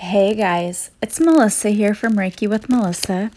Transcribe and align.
Hey 0.00 0.36
guys, 0.36 0.92
it's 1.02 1.18
Melissa 1.18 1.70
here 1.70 1.92
from 1.92 2.14
Reiki 2.14 2.48
with 2.48 2.68
Melissa. 2.68 3.32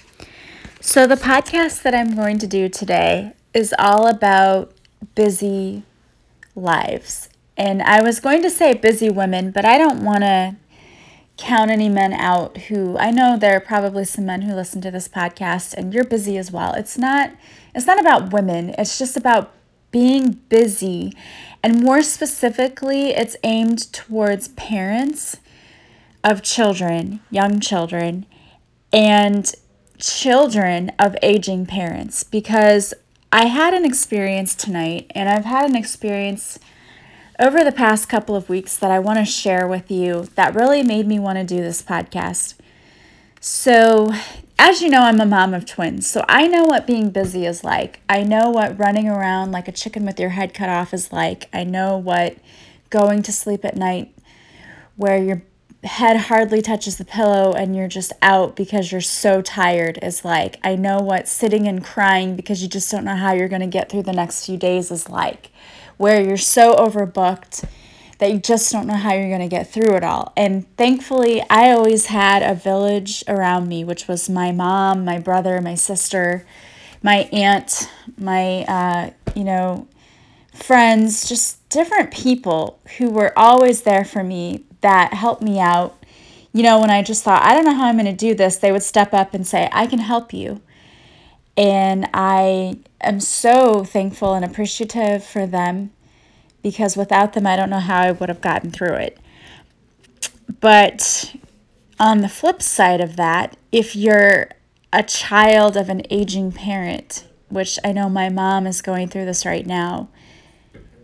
So, 0.80 1.08
the 1.08 1.16
podcast 1.16 1.82
that 1.82 1.96
I'm 1.96 2.16
going 2.16 2.38
to 2.38 2.46
do 2.46 2.70
today 2.70 3.34
is 3.52 3.74
all 3.80 4.06
about 4.06 4.72
busy 5.16 5.82
lives. 6.56 7.30
And 7.58 7.82
I 7.82 8.04
was 8.04 8.20
going 8.20 8.44
to 8.44 8.52
say 8.52 8.76
busy 8.76 9.10
women, 9.10 9.50
but 9.50 9.66
I 9.66 9.80
don't 9.80 10.06
want 10.06 10.20
to 10.20 10.56
count 11.36 11.72
any 11.72 11.90
men 11.90 12.14
out 12.14 12.56
who 12.70 12.96
I 12.96 13.10
know 13.10 13.38
there 13.38 13.58
are 13.58 13.60
probably 13.60 14.06
some 14.06 14.28
men 14.28 14.44
who 14.44 14.54
listen 14.54 14.82
to 14.82 14.92
this 14.92 15.08
podcast 15.08 15.74
and 15.74 15.92
you're 15.92 16.04
busy 16.04 16.38
as 16.38 16.52
well. 16.52 16.76
It's 16.76 16.96
not 16.96 17.32
it's 17.74 17.88
not 17.88 18.00
about 18.00 18.32
women. 18.32 18.76
It's 18.78 19.00
just 19.00 19.18
about 19.18 19.52
being 19.90 20.34
busy. 20.48 21.12
And 21.64 21.82
more 21.82 22.04
specifically, 22.04 23.16
it's 23.16 23.36
aimed 23.44 23.92
towards 23.92 24.50
parents 24.50 25.38
of 26.24 26.42
children, 26.42 27.20
young 27.30 27.60
children, 27.60 28.26
and 28.94 29.54
children 29.98 30.92
of 31.00 31.16
aging 31.22 31.66
parents 31.66 32.24
because 32.24 32.94
I 33.32 33.46
had 33.46 33.74
an 33.74 33.86
experience 33.86 34.56
tonight 34.56 35.12
and 35.16 35.30
I've 35.30 35.46
had 35.46 35.70
an 35.70 35.76
experience 35.76 36.60
over 37.40 37.64
the 37.64 37.72
past 37.72 38.10
couple 38.10 38.36
of 38.36 38.50
weeks 38.50 38.76
that 38.78 38.92
I 38.92 39.00
want 39.00 39.20
to 39.20 39.26
share 39.26 39.68
with 39.68 39.90
you 39.90 40.28
that 40.36 40.54
really 40.54 40.84
made 40.84 41.08
me 41.08 41.18
want 41.18 41.38
to 41.38 41.44
do 41.44 41.62
this 41.62 41.82
podcast. 41.82 42.56
So, 43.40 44.12
as 44.60 44.82
you 44.82 44.90
know, 44.90 45.00
I'm 45.00 45.20
a 45.20 45.26
mom 45.26 45.56
of 45.56 45.66
twins, 45.66 46.06
so 46.06 46.24
I 46.30 46.48
know 46.48 46.66
what 46.66 46.86
being 46.86 47.10
busy 47.10 47.46
is 47.46 47.64
like. 47.64 48.02
I 48.08 48.22
know 48.22 48.52
what 48.52 48.78
running 48.78 49.08
around 49.08 49.52
like 49.52 49.68
a 49.68 49.72
chicken 49.72 50.06
with 50.06 50.20
your 50.20 50.30
head 50.30 50.54
cut 50.54 50.70
off 50.70 50.94
is 50.94 51.12
like. 51.12 51.50
I 51.52 51.64
know 51.64 51.98
what 51.98 52.38
going 52.92 53.24
to 53.24 53.32
sleep 53.32 53.66
at 53.66 53.76
night 53.76 54.14
where 54.96 55.18
your 55.18 55.42
head 55.84 56.16
hardly 56.18 56.62
touches 56.62 56.98
the 56.98 57.06
pillow 57.06 57.54
and 57.54 57.76
you're 57.76 57.88
just 57.88 58.14
out 58.22 58.56
because 58.56 58.92
you're 58.92 59.02
so 59.02 59.42
tired 59.42 59.98
is 60.02 60.24
like. 60.24 60.58
I 60.64 60.76
know 60.76 61.00
what 61.00 61.28
sitting 61.28 61.68
and 61.68 61.84
crying 61.84 62.36
because 62.36 62.62
you 62.62 62.70
just 62.70 62.92
don't 62.92 63.04
know 63.04 63.16
how 63.16 63.34
you're 63.34 63.50
going 63.50 63.62
to 63.62 63.68
get 63.68 63.90
through 63.90 64.04
the 64.04 64.14
next 64.14 64.46
few 64.46 64.58
days 64.58 64.92
is 64.92 65.10
like, 65.10 65.50
where 65.98 66.22
you're 66.22 66.38
so 66.38 66.74
overbooked 66.76 67.68
that 68.20 68.32
you 68.32 68.40
just 68.40 68.72
don't 68.72 68.86
know 68.86 68.96
how 68.96 69.14
you're 69.14 69.30
going 69.30 69.42
to 69.42 69.48
get 69.48 69.72
through 69.72 69.96
it 69.96 70.04
all. 70.04 70.32
And 70.38 70.66
thankfully, 70.78 71.44
I 71.50 71.72
always 71.72 72.08
had 72.08 72.44
a 72.44 72.54
village 72.54 73.24
around 73.28 73.68
me, 73.68 73.84
which 73.84 74.08
was 74.08 74.30
my 74.30 74.52
mom, 74.52 75.04
my 75.04 75.18
brother, 75.18 75.60
my 75.62 75.74
sister, 75.74 76.46
my 77.02 77.28
aunt, 77.32 77.90
my, 78.20 78.64
uh, 78.66 79.10
you 79.36 79.44
know, 79.44 79.88
friends, 80.54 81.28
just 81.28 81.68
different 81.70 82.12
people 82.12 82.80
who 83.00 83.10
were 83.10 83.34
always 83.38 83.82
there 83.82 84.06
for 84.06 84.24
me 84.24 84.66
that 84.82 85.14
helped 85.14 85.42
me 85.42 85.60
out. 85.60 85.98
You 86.54 86.64
know, 86.64 86.80
when 86.80 86.90
I 86.90 87.02
just 87.02 87.24
thought, 87.24 87.44
I 87.44 87.56
don't 87.56 87.66
know 87.66 87.76
how 87.76 87.86
I'm 87.86 87.96
going 87.96 88.06
to 88.06 88.14
do 88.14 88.36
this, 88.36 88.58
they 88.58 88.72
would 88.72 88.84
step 88.84 89.14
up 89.14 89.34
and 89.34 89.48
say, 89.48 89.70
I 89.72 89.88
can 89.88 90.00
help 90.00 90.34
you. 90.34 90.62
And 91.56 92.10
I 92.14 92.80
am 93.02 93.20
so 93.20 93.84
thankful 93.84 94.34
and 94.34 94.44
appreciative 94.44 95.24
for 95.24 95.46
them 95.46 95.92
because 96.62 96.98
without 96.98 97.34
them, 97.34 97.48
I 97.48 97.56
don't 97.56 97.70
know 97.70 97.80
how 97.80 98.02
I 98.02 98.12
would 98.12 98.30
have 98.30 98.42
gotten 98.42 98.72
through 98.72 98.96
it. 98.96 99.18
But 100.60 101.36
on 102.00 102.20
the 102.20 102.30
flip 102.30 102.62
side 102.62 103.02
of 103.02 103.16
that, 103.16 103.58
if 103.72 103.96
you're 103.96 104.50
a 104.94 105.04
child 105.04 105.78
of 105.78 105.90
an 105.90 106.04
aging 106.10 106.52
parent, 106.52 107.28
which 107.50 107.80
I 107.84 107.92
know 107.92 108.10
my 108.10 108.30
mom 108.30 108.68
is 108.68 108.82
going 108.82 109.08
through 109.08 109.26
this 109.26 109.46
right 109.46 109.66
now, 109.66 110.10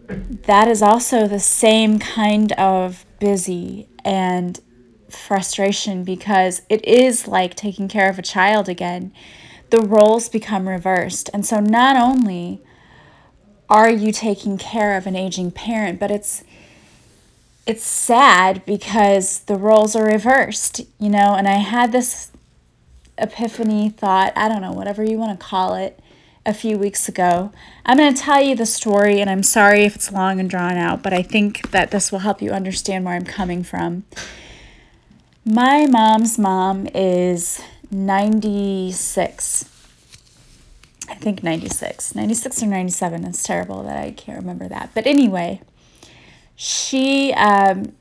that 0.07 0.67
is 0.67 0.81
also 0.81 1.27
the 1.27 1.39
same 1.39 1.99
kind 1.99 2.51
of 2.53 3.05
busy 3.19 3.87
and 4.03 4.59
frustration 5.09 6.03
because 6.03 6.61
it 6.69 6.83
is 6.85 7.27
like 7.27 7.55
taking 7.55 7.87
care 7.87 8.09
of 8.09 8.19
a 8.19 8.23
child 8.23 8.67
again. 8.67 9.13
The 9.69 9.81
roles 9.81 10.29
become 10.29 10.67
reversed. 10.67 11.29
And 11.33 11.45
so 11.45 11.59
not 11.59 11.95
only 11.97 12.61
are 13.69 13.89
you 13.89 14.11
taking 14.11 14.57
care 14.57 14.95
of 14.97 15.07
an 15.07 15.15
aging 15.15 15.51
parent, 15.51 15.99
but 15.99 16.11
it's 16.11 16.43
it's 17.65 17.83
sad 17.83 18.65
because 18.65 19.39
the 19.39 19.57
roles 19.57 19.93
are 19.93 20.05
reversed, 20.05 20.79
you 20.99 21.09
know, 21.09 21.35
and 21.37 21.49
I 21.49 21.57
had 21.57 21.91
this 21.91 22.31
epiphany 23.17 23.89
thought, 23.89 24.31
I 24.37 24.47
don't 24.47 24.61
know, 24.61 24.71
whatever 24.71 25.03
you 25.03 25.17
want 25.17 25.37
to 25.37 25.45
call 25.45 25.75
it, 25.75 25.99
a 26.47 26.53
few 26.53 26.77
weeks 26.77 27.09
ago. 27.09 27.51
I'm 27.85 27.97
going 27.97 28.13
to 28.13 28.19
tell 28.19 28.41
you 28.41 28.55
the 28.55 28.65
story, 28.65 29.19
and 29.19 29.29
I'm 29.29 29.43
sorry 29.43 29.83
if 29.83 29.95
it's 29.95 30.11
long 30.13 30.39
and 30.39 30.49
drawn 30.49 30.77
out, 30.77 31.03
but 31.03 31.13
I 31.13 31.21
think 31.21 31.71
that 31.71 31.91
this 31.91 32.09
will 32.09 32.19
help 32.19 32.41
you 32.41 32.51
understand 32.51 33.03
where 33.03 33.13
I'm 33.13 33.25
coming 33.25 33.63
from. 33.63 34.05
My 35.43 35.85
mom's 35.85 36.39
mom 36.39 36.87
is 36.95 37.61
96. 37.91 39.65
I 41.09 41.15
think 41.15 41.43
96. 41.43 42.15
96 42.15 42.63
or 42.63 42.67
97. 42.67 43.25
It's 43.25 43.43
terrible 43.43 43.83
that 43.83 43.97
I 43.97 44.11
can't 44.11 44.39
remember 44.39 44.69
that. 44.69 44.91
But 44.93 45.05
anyway, 45.05 45.61
she 46.55 47.33
um, 47.33 47.93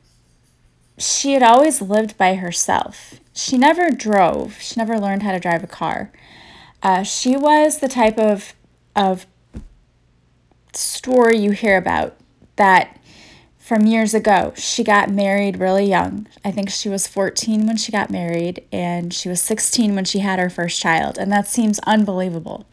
she 0.99 1.33
had 1.33 1.43
always 1.43 1.83
lived 1.83 2.17
by 2.17 2.37
herself. 2.37 3.21
She 3.33 3.59
never 3.59 3.91
drove. 3.91 4.61
She 4.61 4.77
never 4.77 4.99
learned 4.99 5.23
how 5.25 5.33
to 5.33 5.41
drive 5.41 5.63
a 5.63 5.69
car. 5.69 6.11
Uh, 6.83 7.03
she 7.03 7.37
was 7.37 7.79
the 7.79 7.89
type 7.89 8.19
of 8.19 8.55
of 8.95 9.27
story 10.73 11.39
you 11.39 11.51
hear 11.51 11.77
about 11.77 12.17
that 12.57 12.99
from 13.59 13.87
years 13.87 14.15
ago. 14.15 14.53
She 14.57 14.85
got 14.85 15.11
married 15.11 15.59
really 15.59 15.87
young. 15.87 16.29
I 16.45 16.51
think 16.51 16.71
she 16.71 16.89
was 16.89 17.07
14 17.07 17.67
when 17.67 17.77
she 17.77 17.93
got 17.93 18.11
married, 18.11 18.65
and 18.73 19.13
she 19.13 19.29
was 19.29 19.43
16 19.43 19.95
when 19.95 20.05
she 20.05 20.21
had 20.21 20.39
her 20.39 20.49
first 20.49 20.81
child, 20.81 21.19
and 21.19 21.33
that 21.33 21.49
seems 21.49 21.79
unbelievable. 21.81 22.65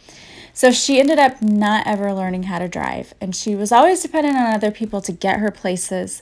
So 0.53 0.72
she 0.72 1.00
ended 1.00 1.18
up 1.18 1.42
not 1.42 1.88
ever 1.88 2.13
learning 2.13 2.44
how 2.44 2.59
to 2.59 2.68
drive, 2.68 3.13
and 3.19 3.36
she 3.36 3.56
was 3.56 3.72
always 3.72 4.03
dependent 4.03 4.36
on 4.38 4.53
other 4.53 4.69
people 4.69 5.02
to 5.02 5.12
get 5.12 5.40
her 5.40 5.50
places, 5.50 6.22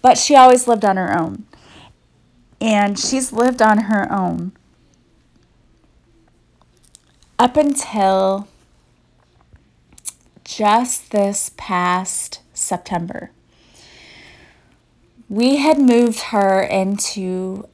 but 0.00 0.16
she 0.16 0.34
always 0.34 0.66
lived 0.66 0.86
on 0.86 0.96
her 0.96 1.16
own. 1.16 1.44
And 2.60 2.98
she's 2.98 3.32
lived 3.32 3.60
on 3.60 3.78
her 3.78 4.10
own 4.10 4.52
up 7.38 7.56
until 7.56 8.48
just 10.44 11.10
this 11.10 11.52
past 11.56 12.40
September. 12.52 13.30
We 15.28 15.56
had 15.56 15.78
moved 15.78 16.20
her 16.20 16.62
into 16.62 17.68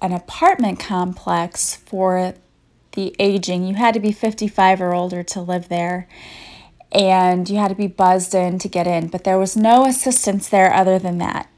an 0.00 0.12
apartment 0.12 0.80
complex 0.80 1.76
for 1.76 2.34
the 2.92 3.14
aging. 3.18 3.64
You 3.64 3.76
had 3.76 3.94
to 3.94 4.00
be 4.00 4.12
55 4.12 4.80
or 4.82 4.92
older 4.92 5.22
to 5.22 5.40
live 5.40 5.68
there, 5.68 6.08
and 6.90 7.48
you 7.48 7.56
had 7.56 7.68
to 7.68 7.74
be 7.74 7.86
buzzed 7.86 8.34
in 8.34 8.58
to 8.58 8.68
get 8.68 8.86
in, 8.86 9.06
but 9.08 9.24
there 9.24 9.38
was 9.38 9.56
no 9.56 9.86
assistance 9.86 10.48
there 10.48 10.74
other 10.74 10.98
than 10.98 11.18
that. 11.18 11.48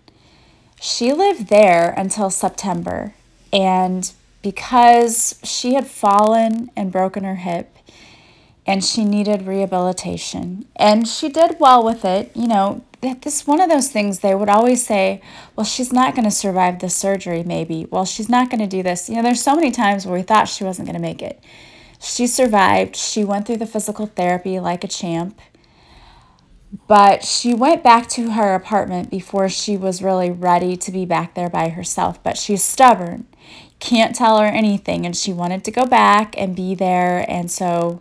She 0.80 1.12
lived 1.12 1.48
there 1.48 1.94
until 1.96 2.30
September, 2.30 3.14
and 3.52 4.12
because 4.44 5.40
she 5.42 5.72
had 5.72 5.86
fallen 5.86 6.70
and 6.76 6.92
broken 6.92 7.24
her 7.24 7.36
hip 7.36 7.78
and 8.66 8.84
she 8.84 9.02
needed 9.02 9.46
rehabilitation. 9.46 10.66
And 10.76 11.08
she 11.08 11.30
did 11.30 11.56
well 11.58 11.82
with 11.82 12.04
it. 12.04 12.30
You 12.34 12.46
know, 12.46 12.84
this 13.00 13.46
one 13.46 13.62
of 13.62 13.70
those 13.70 13.88
things 13.88 14.18
they 14.18 14.34
would 14.34 14.50
always 14.50 14.84
say, 14.84 15.22
well, 15.56 15.64
she's 15.64 15.94
not 15.94 16.14
going 16.14 16.26
to 16.26 16.30
survive 16.30 16.80
the 16.80 16.90
surgery, 16.90 17.42
maybe. 17.42 17.86
Well, 17.90 18.04
she's 18.04 18.28
not 18.28 18.50
going 18.50 18.60
to 18.60 18.66
do 18.66 18.82
this. 18.82 19.08
You 19.08 19.16
know, 19.16 19.22
there's 19.22 19.42
so 19.42 19.56
many 19.56 19.70
times 19.70 20.04
where 20.04 20.18
we 20.18 20.22
thought 20.22 20.46
she 20.46 20.62
wasn't 20.62 20.88
going 20.88 20.96
to 20.96 21.02
make 21.02 21.22
it. 21.22 21.42
She 21.98 22.26
survived. 22.26 22.96
She 22.96 23.24
went 23.24 23.46
through 23.46 23.56
the 23.56 23.66
physical 23.66 24.08
therapy 24.08 24.60
like 24.60 24.84
a 24.84 24.88
champ. 24.88 25.40
But 26.86 27.24
she 27.24 27.54
went 27.54 27.82
back 27.82 28.08
to 28.10 28.32
her 28.32 28.54
apartment 28.54 29.08
before 29.08 29.48
she 29.48 29.78
was 29.78 30.02
really 30.02 30.30
ready 30.30 30.76
to 30.76 30.92
be 30.92 31.06
back 31.06 31.32
there 31.34 31.48
by 31.48 31.70
herself. 31.70 32.22
But 32.22 32.36
she's 32.36 32.62
stubborn 32.62 33.26
can't 33.84 34.16
tell 34.16 34.38
her 34.38 34.46
anything 34.46 35.04
and 35.04 35.14
she 35.14 35.30
wanted 35.30 35.62
to 35.62 35.70
go 35.70 35.84
back 35.84 36.34
and 36.38 36.56
be 36.56 36.74
there 36.74 37.24
and 37.28 37.50
so 37.50 38.00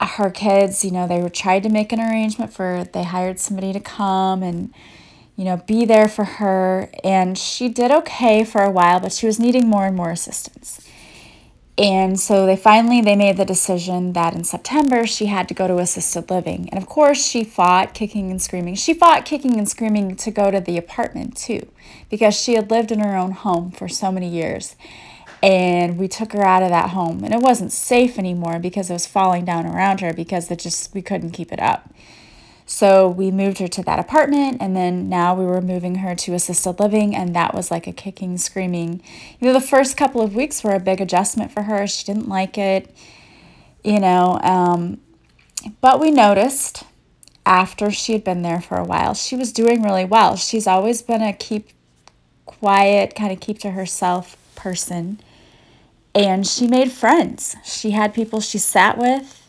her 0.00 0.30
kids 0.30 0.84
you 0.84 0.90
know 0.90 1.06
they 1.06 1.22
were 1.22 1.30
tried 1.30 1.62
to 1.62 1.68
make 1.68 1.92
an 1.92 2.00
arrangement 2.00 2.52
for 2.52 2.84
they 2.92 3.04
hired 3.04 3.38
somebody 3.38 3.72
to 3.72 3.78
come 3.78 4.42
and 4.42 4.74
you 5.36 5.44
know 5.44 5.58
be 5.68 5.84
there 5.84 6.08
for 6.08 6.24
her 6.24 6.90
and 7.04 7.38
she 7.38 7.68
did 7.68 7.92
okay 7.92 8.44
for 8.44 8.62
a 8.62 8.70
while 8.70 8.98
but 8.98 9.12
she 9.12 9.26
was 9.26 9.38
needing 9.38 9.68
more 9.68 9.86
and 9.86 9.96
more 9.96 10.10
assistance 10.10 10.86
and 11.76 12.20
so 12.20 12.46
they 12.46 12.54
finally 12.54 13.00
they 13.00 13.16
made 13.16 13.36
the 13.36 13.44
decision 13.44 14.12
that 14.12 14.34
in 14.34 14.44
September 14.44 15.06
she 15.06 15.26
had 15.26 15.48
to 15.48 15.54
go 15.54 15.66
to 15.66 15.78
assisted 15.78 16.30
living. 16.30 16.68
And 16.70 16.80
of 16.80 16.88
course 16.88 17.24
she 17.26 17.42
fought 17.42 17.94
kicking 17.94 18.30
and 18.30 18.40
screaming. 18.40 18.76
She 18.76 18.94
fought 18.94 19.24
kicking 19.24 19.58
and 19.58 19.68
screaming 19.68 20.14
to 20.16 20.30
go 20.30 20.52
to 20.52 20.60
the 20.60 20.78
apartment 20.78 21.36
too 21.36 21.68
because 22.10 22.40
she 22.40 22.54
had 22.54 22.70
lived 22.70 22.92
in 22.92 23.00
her 23.00 23.16
own 23.16 23.32
home 23.32 23.72
for 23.72 23.88
so 23.88 24.12
many 24.12 24.28
years. 24.28 24.76
And 25.42 25.98
we 25.98 26.06
took 26.06 26.32
her 26.32 26.46
out 26.46 26.62
of 26.62 26.70
that 26.70 26.90
home 26.90 27.24
and 27.24 27.34
it 27.34 27.40
wasn't 27.40 27.72
safe 27.72 28.18
anymore 28.18 28.60
because 28.60 28.88
it 28.88 28.94
was 28.94 29.06
falling 29.06 29.44
down 29.44 29.66
around 29.66 30.00
her 30.00 30.14
because 30.14 30.50
it 30.52 30.60
just 30.60 30.94
we 30.94 31.02
couldn't 31.02 31.32
keep 31.32 31.52
it 31.52 31.60
up. 31.60 31.92
So 32.66 33.08
we 33.08 33.30
moved 33.30 33.58
her 33.58 33.68
to 33.68 33.82
that 33.82 33.98
apartment, 33.98 34.56
and 34.60 34.74
then 34.74 35.08
now 35.08 35.34
we 35.34 35.44
were 35.44 35.60
moving 35.60 35.96
her 35.96 36.14
to 36.14 36.34
assisted 36.34 36.80
living, 36.80 37.14
and 37.14 37.36
that 37.36 37.54
was 37.54 37.70
like 37.70 37.86
a 37.86 37.92
kicking, 37.92 38.38
screaming. 38.38 39.02
You 39.38 39.48
know, 39.48 39.52
the 39.52 39.60
first 39.60 39.96
couple 39.96 40.22
of 40.22 40.34
weeks 40.34 40.64
were 40.64 40.72
a 40.72 40.80
big 40.80 41.00
adjustment 41.00 41.52
for 41.52 41.64
her. 41.64 41.86
She 41.86 42.04
didn't 42.04 42.28
like 42.28 42.56
it, 42.56 42.94
you 43.82 44.00
know, 44.00 44.38
um, 44.42 44.98
but 45.80 46.00
we 46.00 46.10
noticed 46.10 46.84
after 47.46 47.90
she 47.90 48.12
had 48.12 48.24
been 48.24 48.42
there 48.42 48.60
for 48.60 48.78
a 48.78 48.84
while, 48.84 49.14
she 49.14 49.36
was 49.36 49.52
doing 49.52 49.82
really 49.82 50.04
well. 50.04 50.36
She's 50.36 50.66
always 50.66 51.02
been 51.02 51.22
a 51.22 51.32
keep 51.32 51.68
quiet, 52.46 53.14
kind 53.14 53.32
of 53.32 53.40
keep 53.40 53.58
to 53.60 53.72
herself 53.72 54.36
person. 54.54 55.20
And 56.14 56.46
she 56.46 56.66
made 56.66 56.92
friends. 56.92 57.56
She 57.64 57.90
had 57.90 58.14
people 58.14 58.40
she 58.40 58.58
sat 58.58 58.96
with 58.96 59.43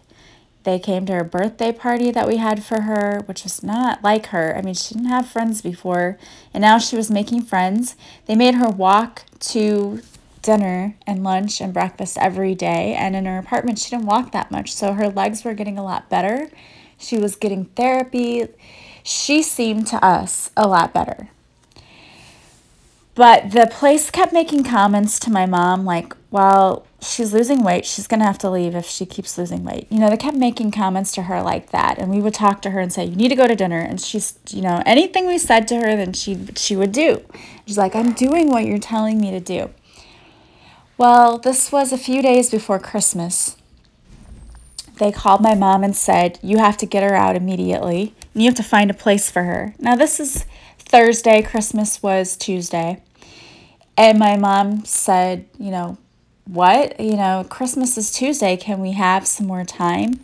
they 0.65 0.79
came 0.79 1.06
to 1.06 1.13
her 1.13 1.23
birthday 1.23 1.71
party 1.71 2.12
that 2.12 2.27
we 2.27 2.38
had 2.38 2.63
for 2.63 2.81
her, 2.81 3.21
which 3.27 3.44
was 3.44 3.63
not 3.63 4.03
like 4.03 4.27
her. 4.27 4.57
I 4.57 4.62
mean, 4.62 4.73
she 4.73 4.95
didn't 4.95 5.09
have 5.09 5.29
friends 5.29 5.62
before, 5.62 6.17
and 6.53 6.62
now 6.62 6.79
she 6.79 6.97
was 6.97 7.09
making 7.09 7.44
friends. 7.44 7.95
They 8.25 8.35
made 8.35 8.56
her 8.56 8.67
walk 8.67 9.23
to 9.39 10.01
dinner 10.41 10.95
and 11.07 11.23
lunch 11.23 11.62
and 11.62 11.73
breakfast 11.73 12.17
every 12.19 12.56
day, 12.56 12.94
and 12.94 13.15
in 13.15 13.25
her 13.25 13.38
apartment, 13.38 13.79
she 13.79 13.91
didn't 13.91 14.07
walk 14.07 14.31
that 14.31 14.51
much, 14.51 14.73
so 14.73 14.94
her 14.94 15.07
legs 15.07 15.44
were 15.44 15.53
getting 15.53 15.77
a 15.77 15.83
lot 15.83 16.09
better. 16.09 16.50
She 16.97 17.18
was 17.18 17.35
getting 17.35 17.65
therapy. 17.65 18.47
She 19.03 19.44
seemed 19.44 19.88
to 19.88 20.03
us 20.03 20.50
a 20.57 20.68
lot 20.68 20.94
better. 20.94 21.29
But 23.13 23.51
the 23.51 23.68
place 23.71 24.09
kept 24.09 24.33
making 24.33 24.65
comments 24.65 25.19
to 25.19 25.31
my 25.31 25.45
mom 25.45 25.85
like, 25.85 26.13
well, 26.31 26.84
she's 27.01 27.33
losing 27.33 27.63
weight. 27.63 27.86
She's 27.86 28.07
going 28.07 28.19
to 28.19 28.25
have 28.25 28.38
to 28.39 28.50
leave 28.50 28.75
if 28.75 28.86
she 28.86 29.06
keeps 29.06 29.38
losing 29.38 29.63
weight. 29.63 29.88
You 29.89 30.00
know, 30.00 30.09
they 30.09 30.18
kept 30.18 30.38
making 30.38 30.71
comments 30.71 31.12
to 31.13 31.24
her 31.24 31.42
like 31.42 31.71
that. 31.71 31.97
And 31.97 32.09
we 32.12 32.21
would 32.21 32.33
talk 32.33 32.62
to 32.63 32.71
her 32.71 32.80
and 32.80 32.92
say, 32.92 33.06
you 33.06 33.15
need 33.15 33.30
to 33.30 33.36
go 33.36 33.47
to 33.47 33.56
dinner. 33.56 33.80
And 33.80 34.00
she's, 34.00 34.39
you 34.50 34.62
know, 34.62 34.81
anything 34.86 35.27
we 35.27 35.38
said 35.38 35.68
to 35.69 35.75
her, 35.77 35.95
then 35.95 36.13
she, 36.13 36.47
she 36.56 36.75
would 36.75 36.92
do. 36.92 37.24
She's 37.65 37.77
like, 37.77 37.95
I'm 37.95 38.13
doing 38.13 38.50
what 38.50 38.65
you're 38.65 38.80
telling 38.80 39.19
me 39.19 39.31
to 39.31 39.39
do. 39.39 39.69
Well, 40.97 41.38
this 41.38 41.71
was 41.71 41.92
a 41.92 41.97
few 41.97 42.21
days 42.21 42.50
before 42.50 42.80
Christmas. 42.80 43.57
They 44.97 45.12
called 45.12 45.42
my 45.42 45.53
mom 45.53 45.83
and 45.83 45.94
said, 45.94 46.39
You 46.42 46.57
have 46.57 46.77
to 46.77 46.86
get 46.86 47.03
her 47.03 47.15
out 47.15 47.36
immediately. 47.36 48.13
And 48.33 48.44
you 48.44 48.50
have 48.50 48.56
to 48.56 48.63
find 48.63 48.89
a 48.89 48.94
place 48.94 49.30
for 49.30 49.44
her. 49.44 49.75
Now, 49.77 49.95
this 49.95 50.21
is 50.21 50.45
Thursday, 50.80 51.42
Christmas 51.42 52.01
was 52.01 52.38
Tuesday. 52.38 53.03
And 53.97 54.18
my 54.18 54.38
mom 54.38 54.86
said, 54.86 55.47
You 55.59 55.71
know, 55.71 55.97
what? 56.45 57.00
You 57.00 57.18
know, 57.18 57.45
Christmas 57.50 57.97
is 57.97 58.12
Tuesday. 58.12 58.56
Can 58.56 58.80
we 58.80 58.92
have 58.92 59.27
some 59.27 59.47
more 59.47 59.63
time? 59.63 60.24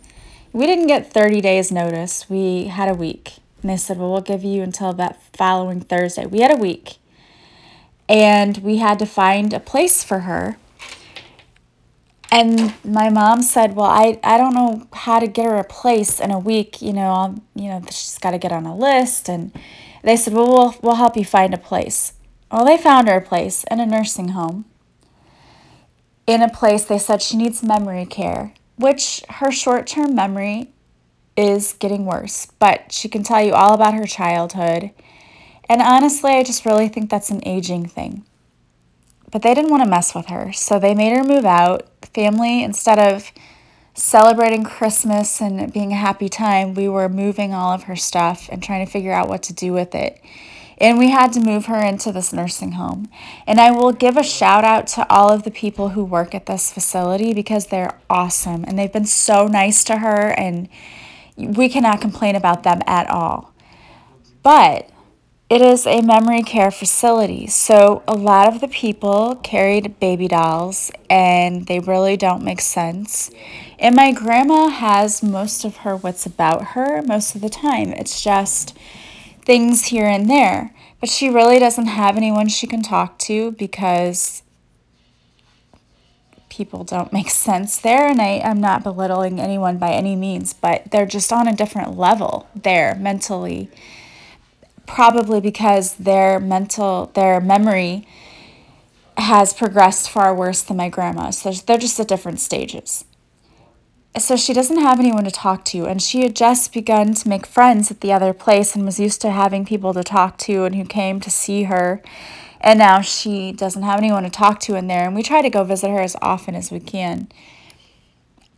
We 0.52 0.66
didn't 0.66 0.86
get 0.86 1.12
30 1.12 1.40
days' 1.40 1.72
notice. 1.72 2.28
We 2.28 2.64
had 2.64 2.88
a 2.88 2.94
week. 2.94 3.34
And 3.60 3.70
they 3.70 3.76
said, 3.76 3.98
well, 3.98 4.12
we'll 4.12 4.20
give 4.20 4.44
you 4.44 4.62
until 4.62 4.92
that 4.94 5.22
following 5.32 5.80
Thursday. 5.80 6.26
We 6.26 6.40
had 6.40 6.56
a 6.56 6.60
week. 6.60 6.96
And 8.08 8.58
we 8.58 8.78
had 8.78 8.98
to 8.98 9.06
find 9.06 9.52
a 9.52 9.60
place 9.60 10.04
for 10.04 10.20
her. 10.20 10.56
And 12.30 12.74
my 12.84 13.10
mom 13.10 13.42
said, 13.42 13.76
well, 13.76 13.90
I, 13.90 14.18
I 14.24 14.38
don't 14.38 14.54
know 14.54 14.86
how 14.92 15.18
to 15.18 15.26
get 15.26 15.46
her 15.46 15.56
a 15.56 15.64
place 15.64 16.18
in 16.18 16.30
a 16.30 16.38
week. 16.38 16.80
You 16.80 16.92
know, 16.92 17.10
I'll, 17.10 17.42
you 17.54 17.68
know, 17.68 17.82
she's 17.86 18.18
got 18.18 18.30
to 18.30 18.38
get 18.38 18.52
on 18.52 18.64
a 18.64 18.76
list. 18.76 19.28
And 19.28 19.52
they 20.02 20.16
said, 20.16 20.34
well, 20.34 20.48
we'll, 20.48 20.74
we'll 20.82 20.94
help 20.94 21.16
you 21.16 21.24
find 21.24 21.52
a 21.52 21.58
place. 21.58 22.14
Well, 22.50 22.64
they 22.64 22.78
found 22.78 23.08
her 23.08 23.16
a 23.16 23.20
place 23.20 23.64
in 23.70 23.80
a 23.80 23.86
nursing 23.86 24.28
home 24.28 24.66
in 26.26 26.42
a 26.42 26.48
place 26.48 26.84
they 26.84 26.98
said 26.98 27.22
she 27.22 27.36
needs 27.36 27.62
memory 27.62 28.06
care, 28.06 28.54
which 28.76 29.22
her 29.28 29.50
short 29.50 29.86
term 29.86 30.14
memory 30.14 30.72
is 31.36 31.74
getting 31.74 32.04
worse, 32.04 32.46
but 32.58 32.92
she 32.92 33.08
can 33.08 33.22
tell 33.22 33.44
you 33.44 33.52
all 33.52 33.74
about 33.74 33.94
her 33.94 34.06
childhood. 34.06 34.90
And 35.68 35.80
honestly, 35.80 36.32
I 36.32 36.42
just 36.42 36.66
really 36.66 36.88
think 36.88 37.10
that's 37.10 37.30
an 37.30 37.46
aging 37.46 37.86
thing. 37.86 38.24
But 39.30 39.42
they 39.42 39.54
didn't 39.54 39.70
want 39.70 39.82
to 39.82 39.88
mess 39.88 40.14
with 40.14 40.26
her, 40.26 40.52
so 40.52 40.78
they 40.78 40.94
made 40.94 41.16
her 41.16 41.24
move 41.24 41.46
out. 41.46 41.88
Family, 42.12 42.62
instead 42.62 42.98
of 42.98 43.32
celebrating 43.94 44.64
Christmas 44.64 45.40
and 45.40 45.72
being 45.72 45.92
a 45.92 45.96
happy 45.96 46.28
time, 46.28 46.74
we 46.74 46.88
were 46.88 47.08
moving 47.08 47.54
all 47.54 47.72
of 47.72 47.84
her 47.84 47.96
stuff 47.96 48.48
and 48.52 48.62
trying 48.62 48.84
to 48.84 48.90
figure 48.90 49.12
out 49.12 49.28
what 49.28 49.42
to 49.44 49.54
do 49.54 49.72
with 49.72 49.94
it. 49.94 50.20
And 50.78 50.98
we 50.98 51.10
had 51.10 51.32
to 51.34 51.40
move 51.40 51.66
her 51.66 51.78
into 51.78 52.12
this 52.12 52.32
nursing 52.32 52.72
home. 52.72 53.08
And 53.46 53.60
I 53.60 53.70
will 53.70 53.92
give 53.92 54.16
a 54.16 54.22
shout 54.22 54.64
out 54.64 54.86
to 54.88 55.08
all 55.08 55.30
of 55.30 55.42
the 55.42 55.50
people 55.50 55.90
who 55.90 56.04
work 56.04 56.34
at 56.34 56.46
this 56.46 56.72
facility 56.72 57.34
because 57.34 57.66
they're 57.66 57.98
awesome 58.10 58.64
and 58.64 58.78
they've 58.78 58.92
been 58.92 59.04
so 59.06 59.46
nice 59.46 59.84
to 59.84 59.98
her, 59.98 60.30
and 60.38 60.68
we 61.36 61.68
cannot 61.68 62.00
complain 62.00 62.36
about 62.36 62.62
them 62.62 62.80
at 62.86 63.08
all. 63.08 63.52
But 64.42 64.90
it 65.48 65.60
is 65.60 65.86
a 65.86 66.00
memory 66.00 66.42
care 66.42 66.70
facility, 66.70 67.46
so 67.46 68.02
a 68.08 68.14
lot 68.14 68.48
of 68.48 68.62
the 68.62 68.68
people 68.68 69.36
carried 69.42 70.00
baby 70.00 70.26
dolls 70.26 70.90
and 71.10 71.66
they 71.66 71.78
really 71.78 72.16
don't 72.16 72.42
make 72.42 72.62
sense. 72.62 73.30
And 73.78 73.94
my 73.94 74.12
grandma 74.12 74.68
has 74.68 75.22
most 75.22 75.66
of 75.66 75.78
her 75.78 75.94
wits 75.94 76.24
about 76.24 76.68
her 76.68 77.02
most 77.02 77.34
of 77.34 77.42
the 77.42 77.50
time. 77.50 77.92
It's 77.92 78.22
just 78.22 78.74
things 79.44 79.86
here 79.86 80.06
and 80.06 80.28
there. 80.28 80.74
But 81.00 81.08
she 81.08 81.28
really 81.28 81.58
doesn't 81.58 81.86
have 81.86 82.16
anyone 82.16 82.48
she 82.48 82.66
can 82.66 82.82
talk 82.82 83.18
to 83.20 83.52
because 83.52 84.42
people 86.48 86.84
don't 86.84 87.12
make 87.12 87.30
sense 87.48 87.78
there. 87.78 88.06
And 88.06 88.20
I, 88.20 88.40
I'm 88.44 88.60
not 88.60 88.82
belittling 88.82 89.40
anyone 89.40 89.78
by 89.78 89.92
any 89.92 90.16
means, 90.16 90.52
but 90.52 90.90
they're 90.90 91.06
just 91.06 91.32
on 91.32 91.48
a 91.48 91.56
different 91.56 91.98
level 91.98 92.48
there 92.54 92.94
mentally. 92.94 93.68
Probably 94.86 95.40
because 95.40 95.96
their 95.96 96.38
mental, 96.38 97.06
their 97.14 97.40
memory 97.40 98.06
has 99.16 99.52
progressed 99.52 100.10
far 100.10 100.34
worse 100.34 100.62
than 100.62 100.76
my 100.76 100.88
grandma's. 100.88 101.38
So 101.38 101.52
they're 101.52 101.78
just 101.78 101.98
at 102.00 102.08
different 102.08 102.40
stages 102.40 103.04
so 104.18 104.36
she 104.36 104.52
doesn't 104.52 104.78
have 104.78 105.00
anyone 105.00 105.24
to 105.24 105.30
talk 105.30 105.64
to 105.66 105.86
and 105.86 106.02
she 106.02 106.22
had 106.22 106.36
just 106.36 106.72
begun 106.72 107.14
to 107.14 107.28
make 107.28 107.46
friends 107.46 107.90
at 107.90 108.00
the 108.00 108.12
other 108.12 108.32
place 108.32 108.74
and 108.74 108.84
was 108.84 109.00
used 109.00 109.20
to 109.22 109.30
having 109.30 109.64
people 109.64 109.94
to 109.94 110.02
talk 110.02 110.36
to 110.38 110.64
and 110.64 110.74
who 110.74 110.84
came 110.84 111.20
to 111.20 111.30
see 111.30 111.64
her. 111.64 112.02
And 112.60 112.78
now 112.78 113.00
she 113.00 113.52
doesn't 113.52 113.82
have 113.82 113.98
anyone 113.98 114.22
to 114.24 114.30
talk 114.30 114.60
to 114.60 114.76
in 114.76 114.86
there 114.86 115.06
and 115.06 115.14
we 115.14 115.22
try 115.22 115.42
to 115.42 115.50
go 115.50 115.64
visit 115.64 115.90
her 115.90 116.00
as 116.00 116.16
often 116.20 116.54
as 116.54 116.70
we 116.70 116.80
can 116.80 117.28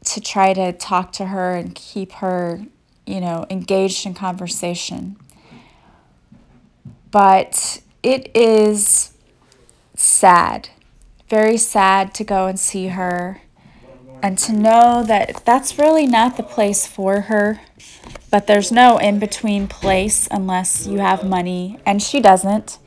to 0.04 0.20
try 0.20 0.52
to 0.52 0.72
talk 0.72 1.12
to 1.12 1.26
her 1.26 1.54
and 1.54 1.74
keep 1.74 2.12
her 2.12 2.60
you 3.06 3.20
know 3.20 3.46
engaged 3.48 4.06
in 4.06 4.14
conversation. 4.14 5.16
But 7.10 7.80
it 8.02 8.30
is 8.34 9.12
sad 9.94 10.70
very 11.28 11.56
sad 11.56 12.14
to 12.14 12.24
go 12.24 12.46
and 12.46 12.60
see 12.60 12.88
her 12.88 13.40
and 14.24 14.38
to 14.38 14.54
know 14.54 15.04
that 15.06 15.44
that's 15.44 15.78
really 15.78 16.06
not 16.06 16.38
the 16.38 16.42
place 16.42 16.86
for 16.86 17.20
her. 17.22 17.60
But 18.30 18.46
there's 18.46 18.72
no 18.72 18.96
in 18.96 19.18
between 19.18 19.68
place 19.68 20.26
unless 20.30 20.86
you 20.86 20.98
have 20.98 21.28
money, 21.28 21.78
and 21.84 22.02
she 22.02 22.20
doesn't. 22.22 22.78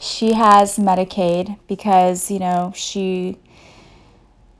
She 0.00 0.32
has 0.32 0.78
Medicaid 0.78 1.56
because, 1.68 2.32
you 2.32 2.40
know, 2.40 2.72
she 2.74 3.38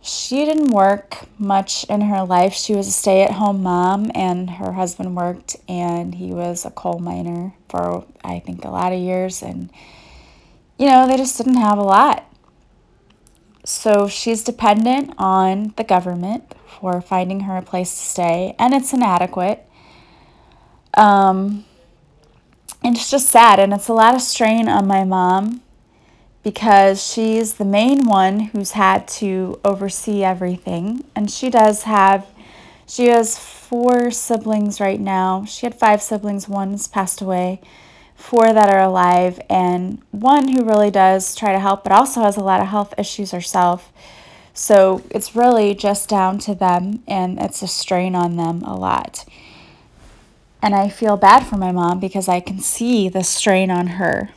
she 0.01 0.45
didn't 0.45 0.71
work 0.71 1.27
much 1.39 1.85
in 1.85 2.03
her 2.03 2.23
life. 2.23 2.55
She 2.55 2.75
was 2.75 2.87
a 2.87 2.93
stay-at-home 2.93 3.63
mom 3.63 4.11
and 4.15 4.49
her 4.51 4.73
husband 4.73 5.17
worked 5.17 5.57
and 5.69 6.15
he 6.15 6.33
was 6.33 6.65
a 6.65 6.71
coal 6.71 6.99
miner 6.99 7.55
for 7.69 8.05
I 8.25 8.39
think 8.41 8.65
a 8.65 8.71
lot 8.71 8.93
of 8.93 8.99
years 8.99 9.43
and 9.43 9.71
you 10.79 10.87
know, 10.89 11.07
they 11.07 11.17
just 11.17 11.37
didn't 11.37 11.57
have 11.57 11.79
a 11.79 11.83
lot. 11.83 12.32
So 13.65 14.09
she's 14.09 14.43
dependent 14.43 15.15
on 15.19 15.73
the 15.77 15.85
government 15.85 16.55
for 16.67 17.01
finding 17.01 17.41
her 17.41 17.57
a 17.57 17.63
place 17.63 17.91
to 17.91 18.05
stay, 18.05 18.57
and 18.59 18.75
it's 18.75 18.93
inadequate. 18.93 19.69
Um, 20.95 21.65
and 22.83 22.97
it's 22.97 23.11
just 23.11 23.29
sad, 23.29 23.61
and 23.61 23.73
it's 23.73 23.89
a 23.89 23.93
lot 23.93 24.15
of 24.15 24.21
strain 24.21 24.69
on 24.69 24.87
my 24.87 25.05
mom 25.05 25.63
because 26.43 27.07
she's 27.07 27.55
the 27.55 27.65
main 27.65 28.07
one 28.07 28.41
who's 28.41 28.73
had 28.73 29.07
to 29.07 29.61
oversee 29.65 30.25
everything. 30.25 31.05
And 31.15 31.31
she 31.31 31.49
does 31.49 31.85
have, 31.85 32.27
she 32.85 33.07
has 33.07 33.39
four 33.39 34.11
siblings 34.11 34.81
right 34.81 34.99
now. 34.99 35.45
She 35.45 35.67
had 35.67 35.75
five 35.77 36.03
siblings, 36.03 36.49
one's 36.49 36.89
passed 36.89 37.21
away 37.21 37.61
four 38.23 38.53
that 38.53 38.71
are 38.71 38.81
alive, 38.81 39.41
and 39.51 40.01
one 40.13 40.49
who 40.49 40.65
really 40.65 40.91
does 40.91 41.35
try 41.35 41.53
to 41.53 41.59
help, 41.59 41.83
but 41.83 41.93
also 41.93 42.23
has 42.23 42.37
a 42.37 42.41
lot 42.41 42.61
of 42.61 42.69
health 42.69 42.95
issues 42.97 43.33
herself. 43.33 43.93
So 44.55 45.03
it's 45.11 45.35
really 45.35 45.75
just 45.75 46.09
down 46.09 46.39
to 46.41 46.55
them, 46.55 47.03
and 47.09 47.39
it's 47.39 47.63
a 47.63 47.67
strain 47.67 48.15
on 48.15 48.37
them 48.37 48.63
a 48.63 48.75
lot. 48.75 49.25
And 50.63 50.75
I 50.75 50.89
feel 50.89 51.17
bad 51.17 51.47
for 51.47 51.57
my 51.57 51.73
mom 51.73 51.99
because 51.99 52.29
I 52.29 52.39
can 52.39 52.61
see 52.61 53.09
the 53.09 53.25
strain 53.25 53.71
on 53.71 53.89
her. 53.99 54.31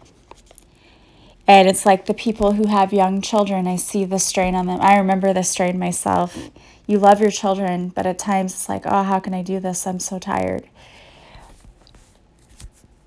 And 1.47 1.67
it's 1.67 1.85
like 1.85 2.07
the 2.07 2.15
people 2.15 2.53
who 2.53 2.67
have 2.67 2.91
young 2.91 3.21
children, 3.21 3.67
I 3.67 3.75
see 3.75 4.03
the 4.03 4.17
strain 4.17 4.55
on 4.55 4.65
them. 4.65 4.81
I 4.81 4.97
remember 4.97 5.31
the 5.31 5.43
strain 5.43 5.77
myself. 5.77 6.49
You 6.87 6.97
love 6.97 7.21
your 7.21 7.29
children, 7.29 7.89
but 7.89 8.07
at 8.07 8.17
times 8.17 8.53
it's 8.53 8.67
like, 8.67 8.83
oh, 8.85 9.03
how 9.03 9.19
can 9.19 9.35
I 9.35 9.43
do 9.43 9.59
this? 9.59 9.85
I'm 9.85 9.99
so 9.99 10.17
tired. 10.17 10.67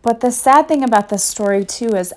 But 0.02 0.20
the 0.20 0.30
sad 0.30 0.68
thing 0.68 0.84
about 0.84 1.08
this 1.08 1.24
story, 1.24 1.64
too, 1.64 1.94
is 1.94 2.14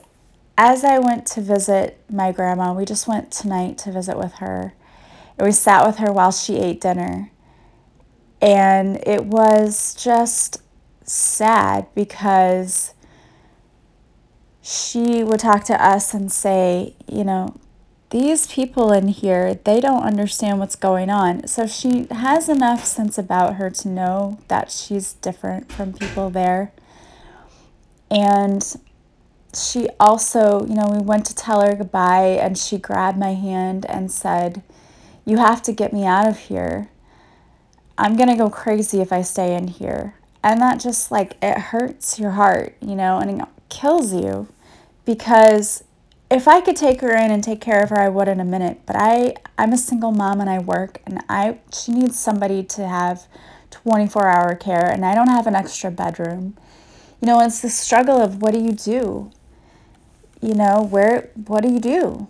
as 0.58 0.84
I 0.84 1.00
went 1.00 1.26
to 1.28 1.42
visit 1.42 2.00
my 2.10 2.32
grandma, 2.32 2.74
we 2.74 2.86
just 2.86 3.08
went 3.08 3.32
tonight 3.32 3.78
to 3.80 3.92
visit 3.92 4.18
with 4.18 4.34
her. 4.36 4.74
And 5.38 5.48
we 5.48 5.52
sat 5.52 5.86
with 5.86 5.98
her 5.98 6.12
while 6.12 6.32
she 6.32 6.58
ate 6.58 6.82
dinner. 6.82 7.32
And 8.42 8.98
it 9.08 9.26
was 9.26 9.96
just 9.96 10.62
sad 11.04 11.88
because 11.96 12.94
she 14.62 15.24
would 15.24 15.40
talk 15.40 15.64
to 15.66 15.84
us 15.84 16.14
and 16.14 16.32
say, 16.32 16.96
you 17.08 17.24
know, 17.24 17.60
these 18.12 18.46
people 18.46 18.92
in 18.92 19.08
here, 19.08 19.56
they 19.56 19.80
don't 19.80 20.04
understand 20.04 20.60
what's 20.60 20.76
going 20.76 21.10
on. 21.10 21.48
So 21.48 21.66
she 21.66 22.08
has 22.12 22.50
enough 22.50 22.86
sense 22.86 23.18
about 23.18 23.56
her 23.56 23.70
to 23.70 23.88
know 23.88 24.40
that 24.50 24.70
she's 24.70 25.14
different 25.14 25.72
from 25.72 25.94
people 25.94 26.30
there. 26.30 26.74
And 28.12 28.64
she 29.56 29.90
also, 30.00 30.66
you 30.66 30.76
know, 30.76 30.90
we 30.92 31.00
went 31.00 31.26
to 31.28 31.36
tell 31.36 31.62
her 31.62 31.76
goodbye 31.76 32.38
and 32.42 32.58
she 32.58 32.78
grabbed 32.78 33.18
my 33.18 33.34
hand 33.34 33.86
and 33.88 34.12
said, 34.12 34.62
You 35.26 35.38
have 35.38 35.64
to 35.64 35.72
get 35.72 35.94
me 35.94 36.06
out 36.06 36.28
of 36.28 36.38
here. 36.38 36.90
I'm 37.98 38.16
going 38.16 38.30
to 38.30 38.36
go 38.36 38.50
crazy 38.50 39.02
if 39.02 39.14
I 39.14 39.22
stay 39.22 39.56
in 39.56 39.70
here. 39.70 40.16
And 40.44 40.60
that 40.62 40.80
just 40.80 41.12
like, 41.12 41.38
it 41.42 41.58
hurts 41.58 42.20
your 42.20 42.32
heart, 42.32 42.76
you 42.82 42.96
know, 42.96 43.20
and 43.20 43.42
it 43.42 43.48
kills 43.70 44.14
you 44.14 44.48
because 45.06 45.84
if 46.32 46.48
I 46.48 46.62
could 46.62 46.78
take 46.78 47.02
her 47.02 47.12
in 47.14 47.30
and 47.30 47.44
take 47.44 47.60
care 47.60 47.84
of 47.84 47.90
her, 47.90 48.00
I 48.00 48.08
would 48.08 48.28
in 48.30 48.40
a 48.40 48.46
minute. 48.46 48.82
But 48.86 48.96
I, 48.98 49.36
I'm 49.58 49.74
a 49.74 49.78
single 49.78 50.12
mom 50.12 50.40
and 50.40 50.50
I 50.50 50.60
work, 50.60 51.02
and 51.06 51.20
I 51.28 51.60
she 51.74 51.92
needs 51.92 52.18
somebody 52.18 52.64
to 52.64 52.88
have 52.88 53.28
24 53.70 54.28
hour 54.28 54.56
care, 54.56 54.90
and 54.90 55.06
I 55.06 55.14
don't 55.14 55.28
have 55.28 55.46
an 55.46 55.56
extra 55.56 55.92
bedroom. 55.92 56.56
You 57.22 57.28
know, 57.28 57.40
it's 57.42 57.62
the 57.62 57.70
struggle 57.70 58.20
of 58.20 58.42
what 58.42 58.52
do 58.52 58.60
you 58.60 58.72
do? 58.72 59.32
You 60.42 60.56
know, 60.56 60.88
where 60.90 61.30
what 61.36 61.62
do 61.62 61.70
you 61.70 61.80
do? 61.80 62.28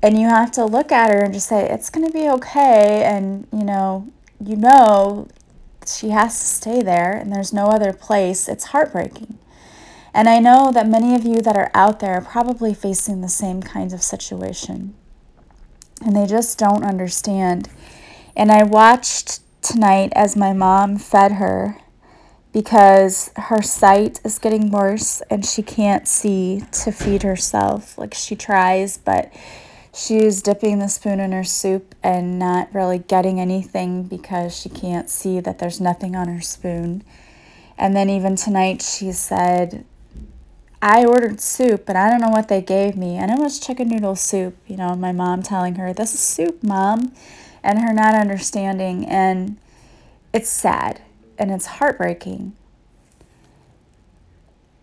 And 0.00 0.18
you 0.18 0.28
have 0.28 0.52
to 0.52 0.64
look 0.64 0.92
at 0.92 1.10
her 1.12 1.22
and 1.22 1.34
just 1.34 1.48
say 1.48 1.68
it's 1.68 1.90
going 1.90 2.06
to 2.06 2.12
be 2.12 2.28
okay, 2.28 3.02
and 3.04 3.46
you 3.52 3.64
know, 3.64 4.08
you 4.44 4.56
know, 4.56 5.26
she 5.86 6.10
has 6.10 6.38
to 6.38 6.46
stay 6.46 6.82
there, 6.82 7.12
and 7.12 7.32
there's 7.32 7.52
no 7.52 7.66
other 7.66 7.92
place. 7.92 8.48
It's 8.48 8.66
heartbreaking. 8.66 9.38
And 10.14 10.28
I 10.28 10.38
know 10.38 10.70
that 10.72 10.86
many 10.86 11.14
of 11.14 11.24
you 11.24 11.40
that 11.40 11.56
are 11.56 11.70
out 11.74 12.00
there 12.00 12.14
are 12.14 12.20
probably 12.20 12.74
facing 12.74 13.20
the 13.20 13.28
same 13.28 13.62
kinds 13.62 13.92
of 13.92 14.02
situation. 14.02 14.94
And 16.04 16.14
they 16.14 16.26
just 16.26 16.58
don't 16.58 16.84
understand. 16.84 17.68
And 18.36 18.52
I 18.52 18.62
watched 18.62 19.40
tonight 19.62 20.12
as 20.14 20.36
my 20.36 20.52
mom 20.52 20.98
fed 20.98 21.32
her 21.32 21.78
because 22.52 23.30
her 23.36 23.62
sight 23.62 24.20
is 24.24 24.38
getting 24.38 24.70
worse 24.70 25.22
and 25.30 25.44
she 25.44 25.62
can't 25.62 26.06
see 26.06 26.62
to 26.70 26.92
feed 26.92 27.22
herself. 27.22 27.96
Like 27.96 28.14
she 28.14 28.36
tries, 28.36 28.98
but 28.98 29.32
she's 29.94 30.42
dipping 30.42 30.78
the 30.78 30.88
spoon 30.88 31.18
in 31.18 31.32
her 31.32 31.44
soup 31.44 31.94
and 32.02 32.38
not 32.38 32.72
really 32.74 32.98
getting 32.98 33.40
anything 33.40 34.04
because 34.04 34.56
she 34.56 34.68
can't 34.68 35.08
see 35.08 35.40
that 35.40 35.58
there's 35.58 35.80
nothing 35.80 36.14
on 36.14 36.28
her 36.28 36.42
spoon. 36.42 37.02
And 37.78 37.96
then 37.96 38.10
even 38.10 38.36
tonight 38.36 38.82
she 38.82 39.12
said 39.12 39.84
I 40.82 41.04
ordered 41.04 41.40
soup, 41.40 41.86
but 41.86 41.96
I 41.96 42.10
don't 42.10 42.20
know 42.20 42.30
what 42.30 42.48
they 42.48 42.60
gave 42.60 42.96
me. 42.96 43.16
And 43.16 43.30
it 43.30 43.38
was 43.38 43.60
chicken 43.60 43.88
noodle 43.88 44.16
soup. 44.16 44.56
You 44.66 44.76
know, 44.76 44.96
my 44.96 45.12
mom 45.12 45.42
telling 45.42 45.76
her, 45.76 45.92
This 45.92 46.12
is 46.12 46.20
soup, 46.20 46.62
mom. 46.62 47.14
And 47.62 47.78
her 47.78 47.92
not 47.92 48.14
understanding. 48.14 49.06
And 49.06 49.58
it's 50.32 50.48
sad 50.48 51.00
and 51.38 51.50
it's 51.50 51.66
heartbreaking. 51.66 52.54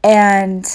And 0.03 0.65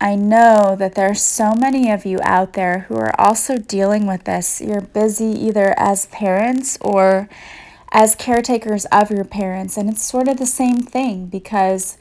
I 0.00 0.14
know 0.14 0.76
that 0.78 0.94
there 0.94 1.10
are 1.10 1.14
so 1.14 1.54
many 1.54 1.90
of 1.90 2.06
you 2.06 2.20
out 2.22 2.52
there 2.52 2.80
who 2.80 2.96
are 2.96 3.12
also 3.18 3.58
dealing 3.58 4.06
with 4.06 4.24
this. 4.24 4.60
You're 4.60 4.80
busy 4.80 5.26
either 5.26 5.74
as 5.76 6.06
parents 6.06 6.78
or 6.80 7.28
as 7.90 8.14
caretakers 8.14 8.84
of 8.86 9.10
your 9.10 9.24
parents. 9.24 9.76
And 9.76 9.88
it's 9.88 10.04
sort 10.04 10.28
of 10.28 10.38
the 10.38 10.46
same 10.46 10.82
thing 10.82 11.26
because 11.26 11.98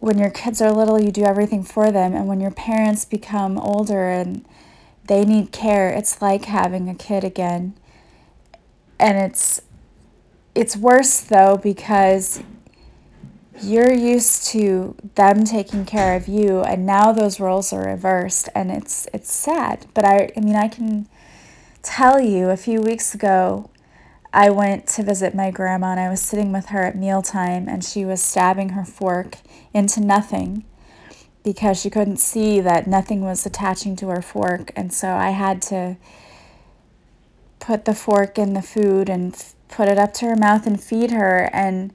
when 0.00 0.18
your 0.18 0.30
kids 0.30 0.60
are 0.60 0.72
little, 0.72 1.00
you 1.00 1.10
do 1.10 1.24
everything 1.24 1.62
for 1.62 1.90
them. 1.90 2.14
And 2.14 2.26
when 2.26 2.40
your 2.40 2.50
parents 2.50 3.04
become 3.04 3.58
older 3.58 4.10
and 4.10 4.44
they 5.04 5.24
need 5.24 5.52
care, 5.52 5.88
it's 5.88 6.20
like 6.20 6.46
having 6.46 6.88
a 6.88 6.94
kid 6.94 7.24
again. 7.24 7.74
And 8.98 9.16
it's 9.16 9.62
it's 10.54 10.76
worse 10.76 11.20
though 11.20 11.56
because 11.56 12.42
you're 13.62 13.92
used 13.92 14.46
to 14.46 14.96
them 15.14 15.44
taking 15.44 15.84
care 15.84 16.16
of 16.16 16.26
you 16.26 16.60
and 16.60 16.86
now 16.86 17.12
those 17.12 17.38
roles 17.38 17.72
are 17.72 17.84
reversed 17.84 18.48
and 18.54 18.70
it's 18.70 19.06
it's 19.12 19.32
sad. 19.32 19.86
But 19.94 20.04
I 20.04 20.30
I 20.36 20.40
mean 20.40 20.56
I 20.56 20.68
can 20.68 21.08
tell 21.82 22.20
you 22.20 22.50
a 22.50 22.56
few 22.56 22.80
weeks 22.80 23.14
ago 23.14 23.70
I 24.32 24.50
went 24.50 24.86
to 24.88 25.02
visit 25.02 25.34
my 25.34 25.50
grandma 25.50 25.92
and 25.92 26.00
I 26.00 26.08
was 26.08 26.20
sitting 26.20 26.52
with 26.52 26.66
her 26.66 26.84
at 26.84 26.96
mealtime 26.96 27.68
and 27.68 27.84
she 27.84 28.04
was 28.04 28.22
stabbing 28.22 28.70
her 28.70 28.84
fork 28.84 29.38
into 29.74 30.00
nothing 30.00 30.64
because 31.42 31.80
she 31.80 31.90
couldn't 31.90 32.18
see 32.18 32.60
that 32.60 32.86
nothing 32.86 33.22
was 33.22 33.44
attaching 33.44 33.96
to 33.96 34.08
her 34.08 34.22
fork. 34.22 34.72
And 34.76 34.92
so 34.92 35.14
I 35.14 35.30
had 35.30 35.62
to 35.62 35.96
put 37.58 37.86
the 37.86 37.94
fork 37.94 38.38
in 38.38 38.52
the 38.52 38.62
food 38.62 39.08
and 39.08 39.34
put 39.70 39.88
it 39.88 39.98
up 39.98 40.12
to 40.14 40.26
her 40.26 40.36
mouth 40.36 40.66
and 40.66 40.82
feed 40.82 41.10
her. 41.10 41.48
And 41.52 41.92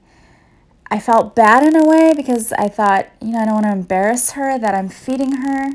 I 0.90 0.98
felt 0.98 1.34
bad 1.34 1.66
in 1.66 1.76
a 1.76 1.88
way 1.88 2.14
because 2.16 2.52
I 2.52 2.68
thought, 2.68 3.06
you 3.20 3.32
know, 3.32 3.40
I 3.40 3.44
don't 3.44 3.54
want 3.54 3.66
to 3.66 3.72
embarrass 3.72 4.32
her 4.32 4.58
that 4.58 4.74
I'm 4.74 4.88
feeding 4.88 5.32
her. 5.36 5.70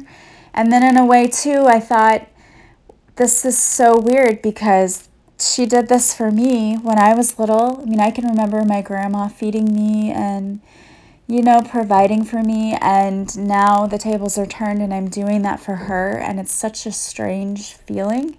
And 0.53 0.71
then 0.71 0.83
in 0.83 0.97
a 0.97 1.05
way, 1.05 1.27
too, 1.27 1.65
I 1.67 1.79
thought, 1.79 2.27
this 3.15 3.45
is 3.45 3.57
so 3.57 3.99
weird 3.99 4.41
because 4.41 5.09
she 5.39 5.65
did 5.65 5.89
this 5.89 6.13
for 6.13 6.31
me 6.31 6.75
when 6.75 6.97
I 6.97 7.13
was 7.13 7.37
little. 7.39 7.81
I 7.81 7.85
mean, 7.85 7.99
I 7.99 8.11
can 8.11 8.25
remember 8.25 8.63
my 8.63 8.81
grandma 8.81 9.27
feeding 9.27 9.73
me 9.73 10.11
and, 10.11 10.61
you 11.27 11.41
know, 11.41 11.61
providing 11.61 12.23
for 12.23 12.41
me. 12.41 12.77
And 12.81 13.37
now 13.37 13.85
the 13.85 13.97
tables 13.97 14.37
are 14.37 14.45
turned 14.45 14.81
and 14.81 14.93
I'm 14.93 15.09
doing 15.09 15.41
that 15.43 15.59
for 15.59 15.75
her. 15.75 16.17
And 16.17 16.39
it's 16.39 16.53
such 16.53 16.85
a 16.85 16.91
strange 16.91 17.73
feeling. 17.73 18.37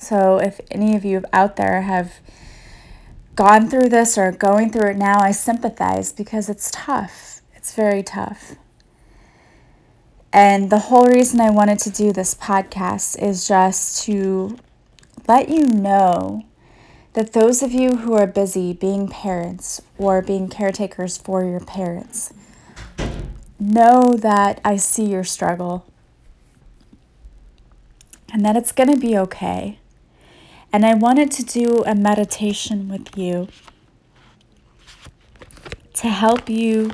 So, 0.00 0.38
if 0.38 0.62
any 0.70 0.96
of 0.96 1.04
you 1.04 1.22
out 1.30 1.56
there 1.56 1.82
have 1.82 2.14
gone 3.36 3.68
through 3.68 3.90
this 3.90 4.16
or 4.16 4.32
going 4.32 4.70
through 4.72 4.92
it 4.92 4.96
now, 4.96 5.20
I 5.20 5.30
sympathize 5.30 6.10
because 6.10 6.48
it's 6.48 6.70
tough. 6.72 7.42
It's 7.54 7.74
very 7.74 8.02
tough. 8.02 8.54
And 10.32 10.70
the 10.70 10.78
whole 10.78 11.06
reason 11.06 11.38
I 11.38 11.50
wanted 11.50 11.78
to 11.80 11.90
do 11.90 12.12
this 12.12 12.34
podcast 12.34 13.20
is 13.22 13.46
just 13.46 14.02
to 14.04 14.56
let 15.28 15.50
you 15.50 15.66
know 15.66 16.46
that 17.12 17.34
those 17.34 17.62
of 17.62 17.72
you 17.72 17.96
who 17.96 18.14
are 18.14 18.26
busy 18.26 18.72
being 18.72 19.06
parents 19.06 19.82
or 19.98 20.22
being 20.22 20.48
caretakers 20.48 21.18
for 21.18 21.44
your 21.44 21.60
parents, 21.60 22.32
know 23.58 24.14
that 24.16 24.62
I 24.64 24.76
see 24.76 25.04
your 25.04 25.24
struggle 25.24 25.84
and 28.32 28.42
that 28.46 28.56
it's 28.56 28.72
going 28.72 28.90
to 28.90 28.98
be 28.98 29.18
okay. 29.18 29.79
And 30.72 30.86
I 30.86 30.94
wanted 30.94 31.30
to 31.32 31.42
do 31.42 31.82
a 31.84 31.94
meditation 31.94 32.88
with 32.88 33.16
you 33.16 33.48
to 35.94 36.08
help 36.08 36.48
you 36.48 36.92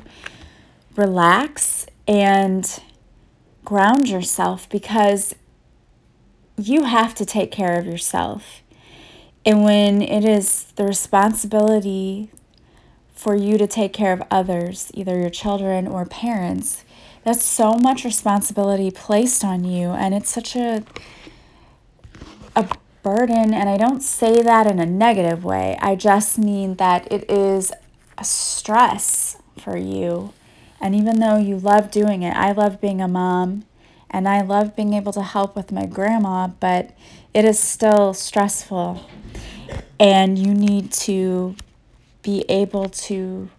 relax 0.95 1.85
and 2.07 2.81
ground 3.63 4.09
yourself 4.09 4.67
because 4.69 5.35
you 6.57 6.85
have 6.85 7.13
to 7.15 7.25
take 7.25 7.51
care 7.51 7.77
of 7.77 7.85
yourself. 7.85 8.63
And 9.45 9.63
when 9.63 10.01
it 10.01 10.25
is 10.25 10.63
the 10.75 10.83
responsibility 10.83 12.31
for 13.13 13.35
you 13.35 13.57
to 13.57 13.67
take 13.67 13.93
care 13.93 14.11
of 14.11 14.23
others, 14.31 14.91
either 14.93 15.19
your 15.19 15.29
children 15.29 15.87
or 15.87 16.05
parents, 16.05 16.83
that's 17.23 17.43
so 17.43 17.73
much 17.73 18.03
responsibility 18.03 18.89
placed 18.89 19.43
on 19.43 19.65
you 19.65 19.89
and 19.89 20.13
it's 20.13 20.29
such 20.29 20.55
a 20.55 20.83
a 22.55 22.67
burden 23.07 23.53
and 23.53 23.69
I 23.69 23.77
don't 23.77 24.01
say 24.01 24.41
that 24.41 24.67
in 24.67 24.79
a 24.79 24.85
negative 24.85 25.45
way. 25.45 25.77
I 25.81 25.95
just 25.95 26.37
mean 26.37 26.75
that 26.75 27.09
it 27.09 27.31
is 27.31 27.71
a 28.17 28.25
stress 28.25 29.37
for 29.57 29.77
you. 29.77 30.33
And 30.81 30.93
even 30.93 31.21
though 31.21 31.37
you 31.37 31.57
love 31.57 31.89
doing 31.89 32.21
it, 32.23 32.35
I 32.35 32.51
love 32.51 32.81
being 32.81 32.99
a 32.99 33.07
mom 33.07 33.63
and 34.09 34.27
I 34.27 34.41
love 34.41 34.75
being 34.75 34.91
able 34.91 35.13
to 35.13 35.23
help 35.23 35.55
with 35.55 35.71
my 35.71 35.85
grandma, 35.85 36.47
but 36.47 36.91
it 37.33 37.45
is 37.45 37.57
still 37.57 38.13
stressful. 38.13 39.05
And 39.97 40.37
you 40.37 40.53
need 40.53 40.91
to 41.07 41.55
be 42.23 42.43
able 42.49 42.89
to 42.89 43.49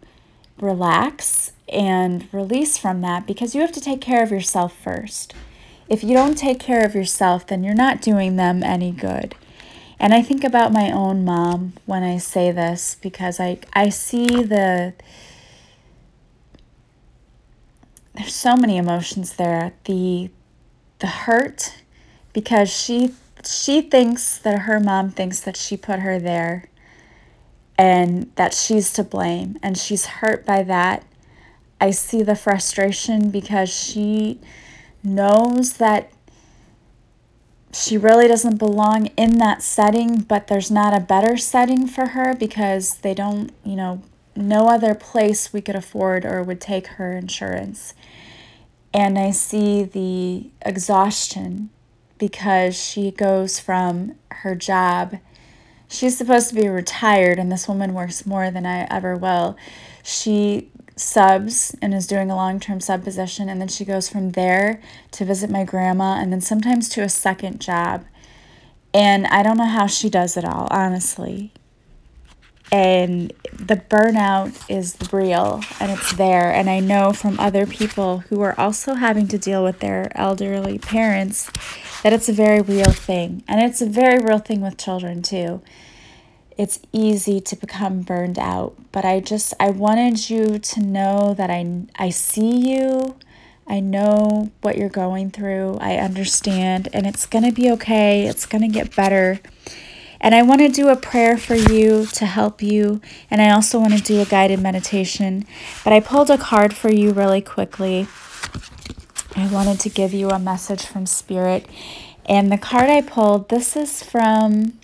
relax 0.60 1.52
and 1.70 2.28
release 2.32 2.76
from 2.76 3.00
that 3.00 3.26
because 3.26 3.54
you 3.54 3.62
have 3.62 3.72
to 3.72 3.80
take 3.80 4.02
care 4.02 4.22
of 4.22 4.30
yourself 4.30 4.76
first. 4.76 5.32
If 5.88 6.04
you 6.04 6.14
don't 6.14 6.36
take 6.36 6.60
care 6.60 6.84
of 6.84 6.94
yourself, 6.94 7.46
then 7.46 7.64
you're 7.64 7.74
not 7.74 8.02
doing 8.02 8.36
them 8.36 8.62
any 8.62 8.92
good. 8.92 9.34
And 9.98 10.12
I 10.12 10.22
think 10.22 10.44
about 10.44 10.72
my 10.72 10.90
own 10.90 11.24
mom 11.24 11.72
when 11.86 12.02
I 12.02 12.18
say 12.18 12.52
this 12.52 12.96
because 13.00 13.40
I, 13.40 13.58
I 13.72 13.88
see 13.88 14.26
the 14.42 14.94
there's 18.14 18.34
so 18.34 18.56
many 18.56 18.76
emotions 18.76 19.34
there. 19.34 19.74
The 19.84 20.30
the 20.98 21.06
hurt 21.06 21.82
because 22.32 22.68
she 22.70 23.14
she 23.44 23.80
thinks 23.80 24.38
that 24.38 24.60
her 24.60 24.80
mom 24.80 25.10
thinks 25.10 25.40
that 25.40 25.56
she 25.56 25.76
put 25.76 26.00
her 26.00 26.18
there 26.18 26.68
and 27.76 28.30
that 28.34 28.52
she's 28.52 28.92
to 28.94 29.04
blame 29.04 29.56
and 29.62 29.78
she's 29.78 30.06
hurt 30.06 30.44
by 30.44 30.62
that. 30.64 31.04
I 31.80 31.92
see 31.92 32.24
the 32.24 32.34
frustration 32.34 33.30
because 33.30 33.70
she 33.70 34.40
knows 35.02 35.74
that 35.74 36.12
she 37.72 37.96
really 37.98 38.26
doesn't 38.28 38.56
belong 38.56 39.06
in 39.16 39.38
that 39.38 39.62
setting, 39.62 40.20
but 40.20 40.46
there's 40.46 40.70
not 40.70 40.96
a 40.96 41.00
better 41.00 41.36
setting 41.36 41.86
for 41.86 42.08
her 42.08 42.34
because 42.34 42.98
they 42.98 43.14
don't, 43.14 43.52
you 43.64 43.76
know, 43.76 44.02
no 44.34 44.68
other 44.68 44.94
place 44.94 45.52
we 45.52 45.60
could 45.60 45.74
afford 45.74 46.24
or 46.24 46.42
would 46.42 46.60
take 46.60 46.86
her 46.86 47.12
insurance. 47.12 47.94
And 48.94 49.18
I 49.18 49.32
see 49.32 49.84
the 49.84 50.50
exhaustion 50.62 51.70
because 52.18 52.74
she 52.76 53.10
goes 53.10 53.60
from 53.60 54.14
her 54.30 54.54
job. 54.54 55.18
She's 55.88 56.16
supposed 56.16 56.48
to 56.50 56.54
be 56.54 56.68
retired, 56.68 57.38
and 57.38 57.50
this 57.50 57.68
woman 57.68 57.94
works 57.94 58.26
more 58.26 58.50
than 58.50 58.66
I 58.66 58.86
ever 58.90 59.16
will. 59.16 59.56
She 60.02 60.70
subs 60.98 61.74
and 61.80 61.94
is 61.94 62.06
doing 62.06 62.30
a 62.30 62.36
long 62.36 62.60
term 62.60 62.80
sub 62.80 63.04
position, 63.04 63.48
and 63.48 63.60
then 63.60 63.68
she 63.68 63.84
goes 63.84 64.08
from 64.08 64.32
there 64.32 64.80
to 65.12 65.24
visit 65.24 65.50
my 65.50 65.64
grandma, 65.64 66.18
and 66.20 66.32
then 66.32 66.40
sometimes 66.40 66.88
to 66.90 67.02
a 67.02 67.08
second 67.08 67.60
job. 67.60 68.04
And 68.94 69.26
I 69.26 69.42
don't 69.42 69.58
know 69.58 69.66
how 69.66 69.86
she 69.86 70.08
does 70.08 70.36
it 70.36 70.44
all, 70.44 70.66
honestly. 70.70 71.52
And 72.70 73.32
the 73.52 73.76
burnout 73.76 74.62
is 74.68 74.96
real 75.12 75.62
and 75.80 75.90
it's 75.90 76.12
there. 76.14 76.52
And 76.52 76.68
i 76.68 76.80
know 76.80 77.12
from 77.12 77.40
other 77.40 77.64
people 77.64 78.18
who 78.28 78.42
are 78.42 78.58
also 78.60 78.94
having 78.94 79.26
to 79.28 79.38
deal 79.38 79.64
with 79.64 79.80
their 79.80 80.12
elderly 80.14 80.78
parents 80.78 81.50
that 82.02 82.12
it's 82.12 82.28
a 82.28 82.32
very 82.32 82.60
real 82.60 82.92
thing. 82.92 83.42
And 83.48 83.62
it's 83.62 83.80
a 83.80 83.86
very 83.86 84.22
real 84.22 84.38
thing 84.38 84.60
with 84.60 84.76
children 84.76 85.22
too 85.22 85.62
it's 86.58 86.80
easy 86.92 87.40
to 87.40 87.56
become 87.56 88.02
burned 88.02 88.38
out 88.38 88.76
but 88.92 89.04
i 89.04 89.20
just 89.20 89.54
i 89.58 89.70
wanted 89.70 90.28
you 90.28 90.58
to 90.58 90.80
know 90.80 91.34
that 91.34 91.50
i 91.50 91.84
i 91.96 92.10
see 92.10 92.72
you 92.72 93.16
i 93.66 93.80
know 93.80 94.50
what 94.60 94.76
you're 94.76 94.88
going 94.88 95.30
through 95.30 95.78
i 95.80 95.96
understand 95.96 96.88
and 96.92 97.06
it's 97.06 97.24
going 97.24 97.44
to 97.44 97.52
be 97.52 97.70
okay 97.70 98.26
it's 98.26 98.44
going 98.44 98.62
to 98.62 98.68
get 98.68 98.94
better 98.94 99.40
and 100.20 100.34
I 100.34 100.42
want 100.42 100.60
to 100.62 100.68
do 100.68 100.88
a 100.88 100.96
prayer 100.96 101.36
for 101.36 101.54
you 101.54 102.06
to 102.06 102.26
help 102.26 102.60
you. 102.60 103.00
And 103.30 103.40
I 103.40 103.50
also 103.50 103.78
want 103.78 103.96
to 103.96 104.02
do 104.02 104.20
a 104.20 104.24
guided 104.24 104.60
meditation. 104.60 105.46
But 105.84 105.92
I 105.92 106.00
pulled 106.00 106.30
a 106.30 106.38
card 106.38 106.74
for 106.74 106.90
you 106.90 107.12
really 107.12 107.40
quickly. 107.40 108.08
I 109.36 109.46
wanted 109.52 109.78
to 109.80 109.88
give 109.88 110.12
you 110.12 110.30
a 110.30 110.38
message 110.38 110.84
from 110.84 111.06
Spirit. 111.06 111.66
And 112.26 112.50
the 112.50 112.58
card 112.58 112.90
I 112.90 113.02
pulled, 113.02 113.48
this 113.48 113.76
is 113.76 114.02
from 114.02 114.77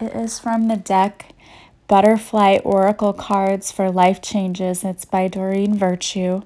it 0.00 0.14
is 0.14 0.38
from 0.38 0.68
the 0.68 0.76
deck 0.76 1.32
Butterfly 1.86 2.58
Oracle 2.64 3.12
Cards 3.12 3.72
for 3.72 3.90
Life 3.90 4.20
Changes. 4.20 4.84
It's 4.84 5.04
by 5.04 5.28
Doreen 5.28 5.74
Virtue. 5.74 6.42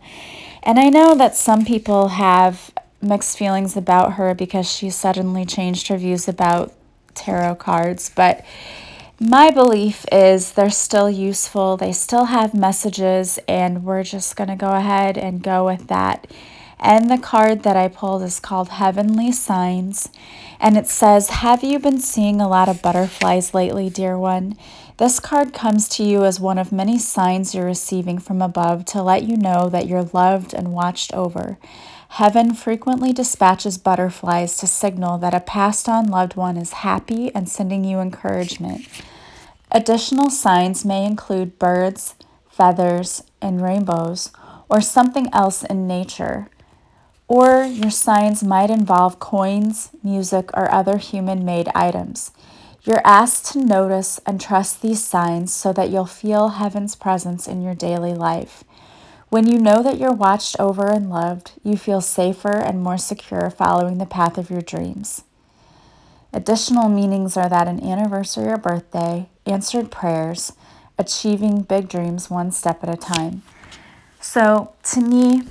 And 0.62 0.78
I 0.78 0.88
know 0.88 1.14
that 1.16 1.34
some 1.34 1.64
people 1.64 2.08
have 2.08 2.72
mixed 3.00 3.36
feelings 3.36 3.76
about 3.76 4.14
her 4.14 4.34
because 4.34 4.70
she 4.70 4.88
suddenly 4.88 5.44
changed 5.44 5.88
her 5.88 5.96
views 5.96 6.28
about 6.28 6.72
tarot 7.14 7.56
cards, 7.56 8.10
but 8.14 8.44
my 9.20 9.50
belief 9.50 10.04
is 10.10 10.52
they're 10.52 10.70
still 10.70 11.10
useful. 11.10 11.76
They 11.76 11.92
still 11.92 12.26
have 12.26 12.54
messages, 12.54 13.38
and 13.46 13.84
we're 13.84 14.02
just 14.02 14.34
going 14.36 14.48
to 14.48 14.56
go 14.56 14.72
ahead 14.72 15.18
and 15.18 15.42
go 15.42 15.64
with 15.66 15.88
that. 15.88 16.26
And 16.84 17.08
the 17.08 17.16
card 17.16 17.62
that 17.62 17.76
I 17.76 17.86
pulled 17.86 18.24
is 18.24 18.40
called 18.40 18.70
Heavenly 18.70 19.30
Signs. 19.30 20.08
And 20.58 20.76
it 20.76 20.88
says, 20.88 21.30
Have 21.30 21.62
you 21.62 21.78
been 21.78 22.00
seeing 22.00 22.40
a 22.40 22.48
lot 22.48 22.68
of 22.68 22.82
butterflies 22.82 23.54
lately, 23.54 23.88
dear 23.88 24.18
one? 24.18 24.58
This 24.96 25.20
card 25.20 25.52
comes 25.52 25.88
to 25.90 26.02
you 26.02 26.24
as 26.24 26.40
one 26.40 26.58
of 26.58 26.72
many 26.72 26.98
signs 26.98 27.54
you're 27.54 27.66
receiving 27.66 28.18
from 28.18 28.42
above 28.42 28.84
to 28.86 29.02
let 29.02 29.22
you 29.22 29.36
know 29.36 29.68
that 29.68 29.86
you're 29.86 30.10
loved 30.12 30.52
and 30.52 30.72
watched 30.72 31.14
over. 31.14 31.56
Heaven 32.08 32.52
frequently 32.52 33.12
dispatches 33.12 33.78
butterflies 33.78 34.56
to 34.58 34.66
signal 34.66 35.18
that 35.18 35.34
a 35.34 35.40
passed 35.40 35.88
on 35.88 36.08
loved 36.08 36.34
one 36.34 36.56
is 36.56 36.72
happy 36.72 37.32
and 37.32 37.48
sending 37.48 37.84
you 37.84 38.00
encouragement. 38.00 38.88
Additional 39.70 40.30
signs 40.30 40.84
may 40.84 41.06
include 41.06 41.60
birds, 41.60 42.16
feathers, 42.50 43.22
and 43.40 43.62
rainbows, 43.62 44.30
or 44.68 44.80
something 44.80 45.30
else 45.32 45.62
in 45.62 45.86
nature. 45.86 46.48
Or 47.32 47.64
your 47.64 47.90
signs 47.90 48.44
might 48.44 48.68
involve 48.68 49.18
coins, 49.18 49.88
music, 50.02 50.50
or 50.52 50.70
other 50.70 50.98
human 50.98 51.46
made 51.46 51.70
items. 51.74 52.30
You're 52.82 53.00
asked 53.06 53.46
to 53.52 53.64
notice 53.64 54.20
and 54.26 54.38
trust 54.38 54.82
these 54.82 55.02
signs 55.02 55.50
so 55.50 55.72
that 55.72 55.88
you'll 55.88 56.04
feel 56.04 56.50
heaven's 56.50 56.94
presence 56.94 57.48
in 57.48 57.62
your 57.62 57.74
daily 57.74 58.12
life. 58.12 58.64
When 59.30 59.48
you 59.48 59.58
know 59.58 59.82
that 59.82 59.96
you're 59.96 60.12
watched 60.12 60.60
over 60.60 60.88
and 60.88 61.08
loved, 61.08 61.52
you 61.64 61.78
feel 61.78 62.02
safer 62.02 62.52
and 62.52 62.82
more 62.82 62.98
secure 62.98 63.48
following 63.48 63.96
the 63.96 64.04
path 64.04 64.36
of 64.36 64.50
your 64.50 64.60
dreams. 64.60 65.24
Additional 66.34 66.90
meanings 66.90 67.34
are 67.38 67.48
that 67.48 67.66
an 67.66 67.82
anniversary 67.82 68.52
or 68.52 68.58
birthday, 68.58 69.30
answered 69.46 69.90
prayers, 69.90 70.52
achieving 70.98 71.62
big 71.62 71.88
dreams 71.88 72.28
one 72.28 72.52
step 72.52 72.82
at 72.82 72.92
a 72.92 72.96
time. 72.98 73.40
So, 74.20 74.74
to 74.82 75.00
me, 75.00 75.44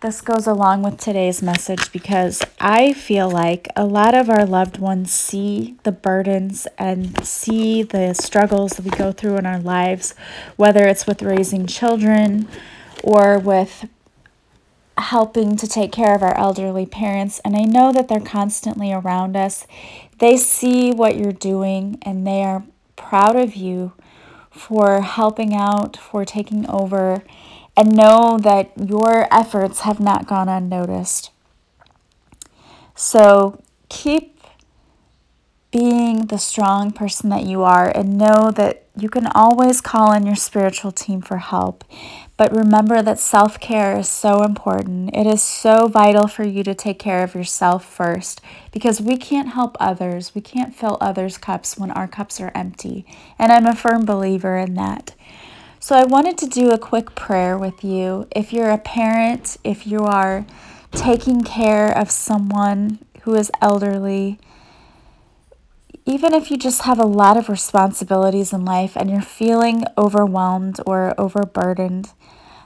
this 0.00 0.22
goes 0.22 0.46
along 0.46 0.82
with 0.82 0.96
today's 0.96 1.42
message 1.42 1.92
because 1.92 2.42
I 2.58 2.94
feel 2.94 3.30
like 3.30 3.68
a 3.76 3.84
lot 3.84 4.14
of 4.14 4.30
our 4.30 4.46
loved 4.46 4.78
ones 4.78 5.12
see 5.12 5.76
the 5.82 5.92
burdens 5.92 6.66
and 6.78 7.26
see 7.26 7.82
the 7.82 8.14
struggles 8.14 8.72
that 8.72 8.84
we 8.84 8.90
go 8.92 9.12
through 9.12 9.36
in 9.36 9.44
our 9.44 9.58
lives, 9.58 10.14
whether 10.56 10.86
it's 10.86 11.06
with 11.06 11.22
raising 11.22 11.66
children 11.66 12.48
or 13.04 13.38
with 13.38 13.88
helping 14.96 15.56
to 15.56 15.66
take 15.66 15.92
care 15.92 16.14
of 16.14 16.22
our 16.22 16.36
elderly 16.36 16.86
parents. 16.86 17.38
And 17.44 17.54
I 17.54 17.64
know 17.64 17.92
that 17.92 18.08
they're 18.08 18.20
constantly 18.20 18.92
around 18.92 19.36
us. 19.36 19.66
They 20.18 20.38
see 20.38 20.92
what 20.92 21.16
you're 21.16 21.32
doing 21.32 21.98
and 22.02 22.26
they 22.26 22.42
are 22.42 22.64
proud 22.96 23.36
of 23.36 23.54
you 23.54 23.92
for 24.50 25.02
helping 25.02 25.54
out, 25.54 25.96
for 25.96 26.24
taking 26.24 26.68
over, 26.70 27.22
and 27.76 27.96
know 27.96 28.38
that 28.42 28.72
your 28.76 29.26
efforts 29.32 29.80
have 29.80 30.00
not 30.00 30.26
gone 30.26 30.48
unnoticed. 30.48 31.30
So 32.94 33.62
keep 33.88 34.40
being 35.70 36.26
the 36.26 36.38
strong 36.38 36.90
person 36.90 37.30
that 37.30 37.44
you 37.44 37.62
are 37.62 37.90
and 37.94 38.18
know 38.18 38.50
that 38.50 38.84
you 38.96 39.08
can 39.08 39.26
always 39.28 39.80
call 39.80 40.10
on 40.10 40.26
your 40.26 40.34
spiritual 40.34 40.90
team 40.90 41.20
for 41.20 41.38
help. 41.38 41.84
But 42.36 42.54
remember 42.54 43.02
that 43.02 43.18
self 43.18 43.60
care 43.60 43.98
is 43.98 44.08
so 44.08 44.42
important. 44.42 45.14
It 45.14 45.26
is 45.26 45.42
so 45.42 45.86
vital 45.86 46.26
for 46.26 46.42
you 46.42 46.62
to 46.64 46.74
take 46.74 46.98
care 46.98 47.22
of 47.22 47.34
yourself 47.34 47.84
first 47.84 48.40
because 48.72 49.00
we 49.00 49.16
can't 49.16 49.50
help 49.50 49.76
others. 49.78 50.34
We 50.34 50.40
can't 50.40 50.74
fill 50.74 50.98
others' 51.00 51.38
cups 51.38 51.78
when 51.78 51.90
our 51.90 52.08
cups 52.08 52.40
are 52.40 52.52
empty. 52.54 53.06
And 53.38 53.52
I'm 53.52 53.66
a 53.66 53.76
firm 53.76 54.04
believer 54.04 54.58
in 54.58 54.74
that. 54.74 55.14
So 55.82 55.96
I 55.96 56.04
wanted 56.04 56.36
to 56.38 56.46
do 56.46 56.72
a 56.72 56.78
quick 56.78 57.14
prayer 57.14 57.56
with 57.56 57.82
you. 57.82 58.28
If 58.36 58.52
you're 58.52 58.68
a 58.68 58.76
parent, 58.76 59.56
if 59.64 59.86
you 59.86 60.00
are 60.00 60.44
taking 60.92 61.42
care 61.42 61.90
of 61.96 62.10
someone 62.10 62.98
who 63.22 63.34
is 63.34 63.50
elderly, 63.62 64.38
even 66.04 66.34
if 66.34 66.50
you 66.50 66.58
just 66.58 66.82
have 66.82 66.98
a 66.98 67.06
lot 67.06 67.38
of 67.38 67.48
responsibilities 67.48 68.52
in 68.52 68.62
life 68.62 68.94
and 68.94 69.08
you're 69.08 69.22
feeling 69.22 69.84
overwhelmed 69.96 70.80
or 70.84 71.14
overburdened, 71.16 72.12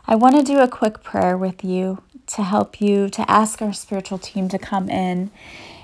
I 0.08 0.16
want 0.16 0.36
to 0.36 0.42
do 0.42 0.58
a 0.58 0.66
quick 0.66 1.04
prayer 1.04 1.38
with 1.38 1.62
you 1.62 2.02
to 2.26 2.42
help 2.42 2.80
you 2.80 3.08
to 3.10 3.30
ask 3.30 3.62
our 3.62 3.72
spiritual 3.72 4.18
team 4.18 4.48
to 4.48 4.58
come 4.58 4.88
in 4.88 5.30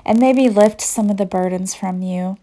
and 0.04 0.18
maybe 0.18 0.48
lift 0.48 0.80
some 0.80 1.08
of 1.10 1.16
the 1.16 1.26
burdens 1.26 1.76
from 1.76 2.02
you. 2.02 2.38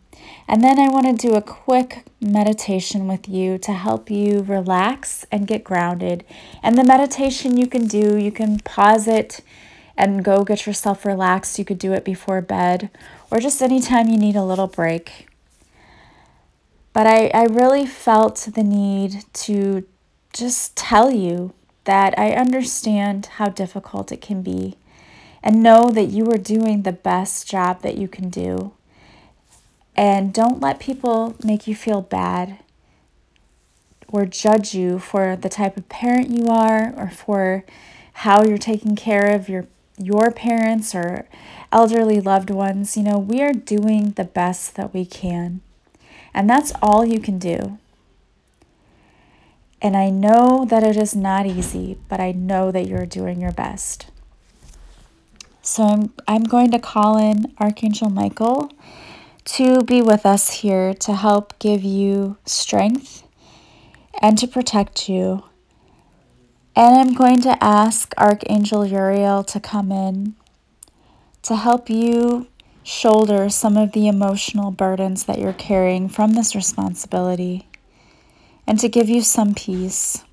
And 0.47 0.63
then 0.63 0.79
I 0.79 0.89
want 0.89 1.07
to 1.07 1.27
do 1.27 1.35
a 1.35 1.41
quick 1.41 2.05
meditation 2.21 3.07
with 3.07 3.27
you 3.27 3.57
to 3.57 3.73
help 3.73 4.09
you 4.09 4.43
relax 4.43 5.25
and 5.29 5.45
get 5.45 5.63
grounded. 5.63 6.23
And 6.63 6.77
the 6.77 6.85
meditation 6.85 7.57
you 7.57 7.67
can 7.67 7.85
do, 7.85 8.17
you 8.17 8.31
can 8.31 8.59
pause 8.59 9.07
it 9.07 9.41
and 9.97 10.23
go 10.23 10.45
get 10.45 10.65
yourself 10.65 11.03
relaxed. 11.03 11.59
You 11.59 11.65
could 11.65 11.79
do 11.79 11.91
it 11.91 12.05
before 12.05 12.41
bed 12.41 12.89
or 13.29 13.39
just 13.39 13.61
anytime 13.61 14.07
you 14.07 14.17
need 14.17 14.37
a 14.37 14.45
little 14.45 14.67
break. 14.67 15.27
But 16.93 17.07
I, 17.07 17.27
I 17.33 17.43
really 17.43 17.85
felt 17.85 18.47
the 18.55 18.63
need 18.63 19.25
to 19.33 19.85
just 20.31 20.77
tell 20.77 21.11
you 21.11 21.53
that 21.83 22.17
I 22.17 22.31
understand 22.31 23.25
how 23.37 23.49
difficult 23.49 24.11
it 24.11 24.21
can 24.21 24.41
be 24.41 24.77
and 25.43 25.61
know 25.61 25.89
that 25.89 26.05
you 26.05 26.31
are 26.31 26.37
doing 26.37 26.81
the 26.81 26.91
best 26.91 27.47
job 27.47 27.81
that 27.81 27.97
you 27.97 28.07
can 28.07 28.29
do. 28.29 28.73
And 29.97 30.31
don't 30.31 30.61
let 30.61 30.79
people 30.79 31.35
make 31.43 31.67
you 31.67 31.75
feel 31.75 32.01
bad 32.01 32.59
or 34.07 34.25
judge 34.25 34.73
you 34.73 34.99
for 34.99 35.35
the 35.35 35.49
type 35.49 35.75
of 35.75 35.89
parent 35.89 36.29
you 36.29 36.47
are 36.47 36.93
or 36.95 37.09
for 37.09 37.65
how 38.13 38.43
you're 38.43 38.57
taking 38.57 38.95
care 38.95 39.33
of 39.33 39.49
your 39.49 39.67
your 39.99 40.29
parents 40.29 40.93
or 40.93 41.27
elderly 41.71 42.21
loved 42.21 42.51
ones, 42.51 42.95
you 42.95 43.01
know, 43.01 43.17
we 43.17 43.41
are 43.41 43.51
doing 43.51 44.11
the 44.11 44.23
best 44.23 44.75
that 44.75 44.93
we 44.93 45.03
can. 45.03 45.61
And 46.35 46.47
that's 46.47 46.71
all 46.83 47.03
you 47.03 47.19
can 47.19 47.39
do. 47.39 47.79
And 49.81 49.97
I 49.97 50.09
know 50.09 50.65
that 50.69 50.83
it 50.83 50.97
is 50.97 51.15
not 51.15 51.47
easy, 51.47 51.97
but 52.09 52.19
I 52.19 52.31
know 52.31 52.71
that 52.71 52.87
you're 52.87 53.07
doing 53.07 53.41
your 53.41 53.51
best. 53.51 54.07
So 55.61 55.83
I'm, 55.83 56.13
I'm 56.27 56.43
going 56.43 56.71
to 56.71 56.79
call 56.79 57.17
in 57.17 57.53
Archangel 57.59 58.09
Michael 58.09 58.71
to 59.47 59.81
be 59.81 60.01
with 60.01 60.25
us 60.25 60.51
here 60.51 60.93
to 60.93 61.13
help 61.13 61.57
give 61.57 61.81
you 61.81 62.37
strength 62.45 63.23
and 64.21 64.37
to 64.37 64.45
protect 64.45 65.07
you. 65.07 65.43
And 66.75 66.99
I'm 66.99 67.13
going 67.15 67.41
to 67.41 67.63
ask 67.63 68.13
Archangel 68.17 68.85
Uriel 68.85 69.45
to 69.45 69.59
come 69.61 69.89
in 69.89 70.35
to 71.43 71.55
help 71.55 71.89
you 71.89 72.47
shoulder 72.83 73.47
some 73.47 73.77
of 73.77 73.93
the 73.93 74.09
emotional 74.09 74.69
burdens 74.69 75.23
that 75.23 75.39
you're 75.39 75.53
carrying 75.53 76.09
from 76.09 76.33
this 76.33 76.53
responsibility 76.53 77.69
and 78.67 78.77
to 78.81 78.89
give 78.89 79.07
you 79.07 79.21
some 79.21 79.55
peace. 79.55 80.25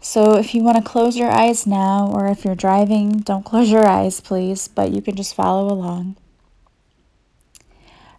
So, 0.00 0.36
if 0.36 0.54
you 0.54 0.62
want 0.62 0.78
to 0.78 0.82
close 0.82 1.16
your 1.16 1.30
eyes 1.30 1.64
now, 1.64 2.10
or 2.12 2.26
if 2.26 2.44
you're 2.44 2.56
driving, 2.56 3.18
don't 3.18 3.44
close 3.44 3.70
your 3.70 3.86
eyes, 3.86 4.20
please, 4.20 4.66
but 4.66 4.90
you 4.90 5.00
can 5.00 5.14
just 5.14 5.34
follow 5.34 5.72
along. 5.72 6.16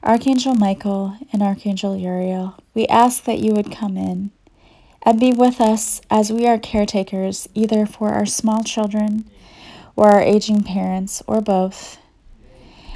Archangel 0.03 0.53
Michael 0.53 1.15
and 1.31 1.41
Archangel 1.41 1.95
Uriel, 1.95 2.57
we 2.73 2.85
ask 2.87 3.23
that 3.23 3.39
you 3.39 3.53
would 3.53 3.71
come 3.71 3.95
in 3.95 4.31
and 5.03 5.17
be 5.17 5.31
with 5.31 5.61
us 5.61 6.01
as 6.09 6.29
we 6.29 6.45
are 6.45 6.59
caretakers, 6.59 7.47
either 7.53 7.85
for 7.85 8.09
our 8.09 8.25
small 8.25 8.63
children 8.63 9.23
or 9.95 10.09
our 10.09 10.21
aging 10.21 10.61
parents, 10.63 11.23
or 11.25 11.39
both. 11.39 11.99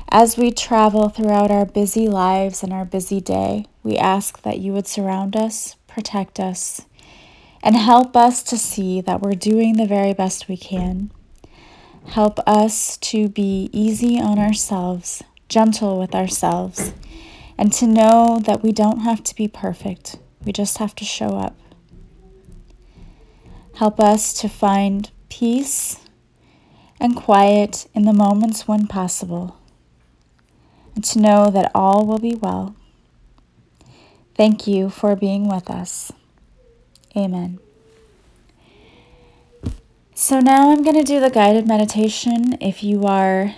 As 0.10 0.36
we 0.36 0.52
travel 0.52 1.08
throughout 1.08 1.50
our 1.50 1.66
busy 1.66 2.10
lives 2.10 2.62
and 2.62 2.74
our 2.74 2.84
busy 2.84 3.22
day, 3.22 3.68
we 3.84 3.96
ask 3.96 4.42
that 4.42 4.60
you 4.60 4.74
would 4.74 4.88
surround 4.88 5.38
us, 5.38 5.78
protect 5.88 6.42
us, 6.42 6.82
and 7.64 7.78
help 7.78 8.18
us 8.18 8.44
to 8.44 8.58
see 8.58 9.00
that 9.00 9.22
we're 9.22 9.32
doing 9.32 9.78
the 9.78 9.88
very 9.88 10.14
best 10.14 10.50
we 10.50 10.58
can. 10.58 11.12
Help 12.08 12.40
us 12.46 12.98
to 12.98 13.30
be 13.30 13.70
easy 13.72 14.20
on 14.20 14.40
ourselves, 14.40 15.24
gentle 15.50 16.00
with 16.00 16.14
ourselves, 16.14 16.94
and 17.58 17.72
to 17.74 17.88
know 17.88 18.40
that 18.44 18.64
we 18.64 18.72
don't 18.72 19.00
have 19.02 19.24
to 19.24 19.36
be 19.36 19.48
perfect. 19.48 20.18
We 20.44 20.52
just 20.52 20.78
have 20.78 20.96
to 20.96 21.06
show 21.06 21.30
up. 21.30 21.58
Help 23.76 24.00
us 24.00 24.34
to 24.42 24.50
find 24.50 25.12
peace 25.30 26.00
and 27.00 27.16
quiet 27.16 27.88
in 27.94 28.04
the 28.04 28.14
moments 28.14 28.68
when 28.68 28.88
possible, 28.88 29.58
and 30.96 31.04
to 31.04 31.20
know 31.20 31.50
that 31.52 31.72
all 31.76 32.06
will 32.06 32.20
be 32.20 32.36
well. 32.36 32.76
Thank 34.36 34.68
you 34.68 34.90
for 34.90 35.16
being 35.16 35.48
with 35.48 35.70
us. 35.70 36.12
Amen. 37.16 37.60
So 40.14 40.40
now 40.40 40.72
I'm 40.72 40.82
going 40.84 40.98
to 40.98 41.04
do 41.04 41.20
the 41.20 41.30
guided 41.30 41.68
meditation. 41.68 42.58
If 42.60 42.84
you 42.84 43.06
are 43.06 43.54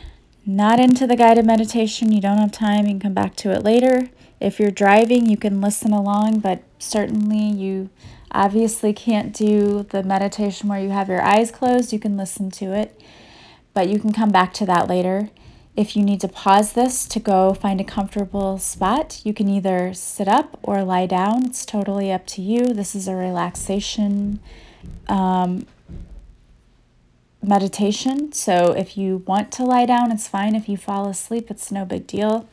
not 0.55 0.79
into 0.79 1.07
the 1.07 1.15
guided 1.15 1.45
meditation, 1.45 2.11
you 2.11 2.21
don't 2.21 2.37
have 2.37 2.51
time, 2.51 2.85
you 2.85 2.93
can 2.93 2.99
come 2.99 3.13
back 3.13 3.35
to 3.37 3.51
it 3.51 3.63
later. 3.63 4.09
If 4.39 4.59
you're 4.59 4.71
driving, 4.71 5.25
you 5.25 5.37
can 5.37 5.61
listen 5.61 5.91
along, 5.91 6.39
but 6.39 6.63
certainly 6.77 7.45
you 7.45 7.89
obviously 8.31 8.93
can't 8.93 9.33
do 9.33 9.85
the 9.89 10.03
meditation 10.03 10.69
where 10.69 10.79
you 10.79 10.89
have 10.89 11.09
your 11.09 11.21
eyes 11.21 11.51
closed. 11.51 11.91
You 11.91 11.99
can 11.99 12.15
listen 12.17 12.49
to 12.51 12.73
it 12.73 12.99
but 13.73 13.87
you 13.87 13.99
can 13.99 14.11
come 14.11 14.29
back 14.29 14.53
to 14.55 14.65
that 14.65 14.87
later. 14.87 15.29
If 15.75 15.95
you 15.95 16.03
need 16.03 16.19
to 16.21 16.27
pause 16.27 16.73
this 16.73 17.07
to 17.07 17.19
go 17.19 17.53
find 17.53 17.79
a 17.79 17.85
comfortable 17.85 18.57
spot, 18.57 19.21
you 19.23 19.33
can 19.33 19.47
either 19.47 19.93
sit 19.93 20.27
up 20.27 20.59
or 20.61 20.83
lie 20.83 21.05
down. 21.05 21.45
It's 21.45 21.65
totally 21.65 22.11
up 22.11 22.27
to 22.27 22.41
you. 22.41 22.73
This 22.73 22.95
is 22.95 23.07
a 23.07 23.15
relaxation 23.15 24.41
um, 25.07 25.65
meditation. 27.41 28.31
So 28.33 28.73
if 28.73 28.97
you 28.97 29.23
want 29.25 29.51
to 29.53 29.63
lie 29.63 29.85
down, 29.85 30.11
it's 30.11 30.27
fine. 30.27 30.55
If 30.55 30.67
you 30.67 30.77
fall 30.77 31.07
asleep, 31.07 31.49
it's 31.49 31.71
no 31.71 31.85
big 31.85 32.07
deal. 32.07 32.47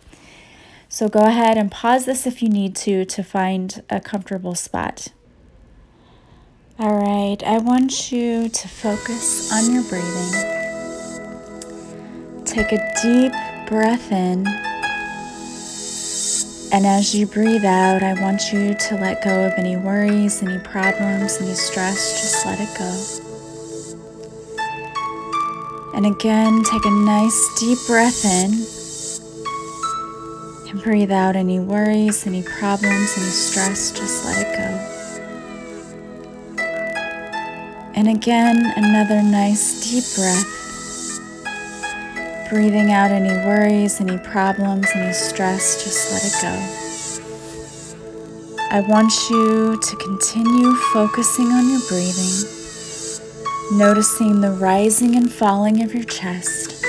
So 0.88 1.09
go 1.09 1.20
ahead 1.20 1.59
and 1.59 1.70
pause 1.70 2.07
this 2.07 2.27
if 2.27 2.42
you 2.42 2.49
need 2.49 2.77
to 2.77 3.05
to 3.05 3.22
find 3.22 3.83
a 3.90 4.01
comfortable 4.01 4.55
spot. 4.55 5.09
All 6.79 6.99
right, 6.99 7.42
I 7.42 7.59
want 7.59 8.12
you 8.12 8.49
to 8.49 8.68
focus 8.68 9.51
on 9.53 9.72
your 9.72 9.83
breathing. 9.85 10.57
Take 12.44 12.72
a 12.72 12.92
deep 13.03 13.33
breath 13.66 14.12
in. 14.12 14.46
And 16.72 16.85
as 16.85 17.14
you 17.14 17.27
breathe 17.27 17.64
out, 17.64 18.03
I 18.03 18.20
want 18.20 18.53
you 18.53 18.75
to 18.75 18.94
let 18.96 19.25
go 19.25 19.46
of 19.46 19.53
any 19.57 19.77
worries, 19.77 20.42
any 20.42 20.59
problems, 20.59 21.40
any 21.40 21.55
stress. 21.55 22.20
Just 22.20 22.44
let 22.44 22.61
it 22.61 22.68
go. 22.79 23.26
And 25.97 26.05
again, 26.07 26.63
take 26.63 26.85
a 26.85 26.91
nice 26.91 27.49
deep 27.59 27.79
breath 27.87 28.25
in. 28.25 28.53
And 30.71 30.83
breathe 30.83 31.11
out 31.11 31.37
any 31.37 31.59
worries, 31.59 32.27
any 32.27 32.43
problems, 32.43 33.17
any 33.17 33.31
stress. 33.31 33.93
Just 33.93 34.25
let 34.27 34.47
it 34.47 34.57
go. 34.57 34.93
And 37.95 38.11
again, 38.11 38.75
another 38.77 39.23
nice 39.23 39.81
deep 39.91 40.05
breath. 40.17 40.53
Breathing 42.51 42.93
out 42.93 43.11
any 43.11 43.33
worries, 43.47 43.99
any 44.01 44.19
problems, 44.19 44.87
any 44.95 45.15
stress, 45.15 45.83
just 45.83 46.13
let 46.13 46.23
it 46.25 46.35
go. 46.43 46.55
I 48.71 48.81
want 48.81 49.13
you 49.31 49.81
to 49.81 49.97
continue 49.97 50.75
focusing 50.93 51.47
on 51.47 51.71
your 51.71 51.81
breathing, 51.89 52.56
noticing 53.73 54.41
the 54.41 54.51
rising 54.53 55.17
and 55.17 55.31
falling 55.31 55.83
of 55.83 55.93
your 55.93 56.05
chest 56.05 56.85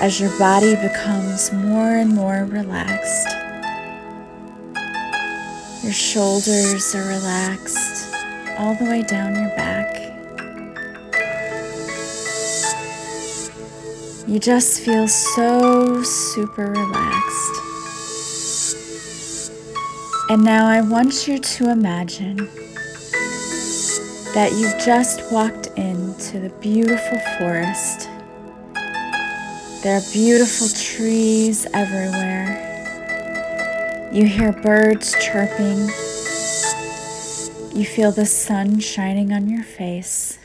as 0.00 0.20
your 0.20 0.36
body 0.38 0.74
becomes 0.76 1.50
more 1.52 1.96
and 1.96 2.14
more 2.14 2.44
relaxed. 2.44 3.28
Your 5.82 5.94
shoulders 5.94 6.94
are 6.94 7.08
relaxed 7.08 8.12
all 8.58 8.74
the 8.74 8.84
way 8.84 9.02
down 9.02 9.36
your 9.36 9.48
back. 9.56 9.96
You 14.28 14.38
just 14.38 14.80
feel 14.80 15.08
so 15.08 16.02
super 16.02 16.72
relaxed. 16.72 17.62
And 20.28 20.44
now 20.44 20.66
I 20.66 20.82
want 20.82 21.26
you 21.26 21.38
to 21.38 21.70
imagine 21.70 22.65
that 24.36 24.52
you've 24.52 24.78
just 24.84 25.32
walked 25.32 25.68
into 25.78 26.38
the 26.38 26.50
beautiful 26.60 27.18
forest. 27.38 28.10
There 29.82 29.96
are 29.96 30.12
beautiful 30.12 30.68
trees 30.68 31.66
everywhere. 31.72 32.50
You 34.12 34.26
hear 34.26 34.52
birds 34.52 35.14
chirping. 35.24 35.88
You 37.74 37.86
feel 37.86 38.12
the 38.12 38.26
sun 38.26 38.78
shining 38.80 39.32
on 39.32 39.48
your 39.48 39.64
face 39.64 40.38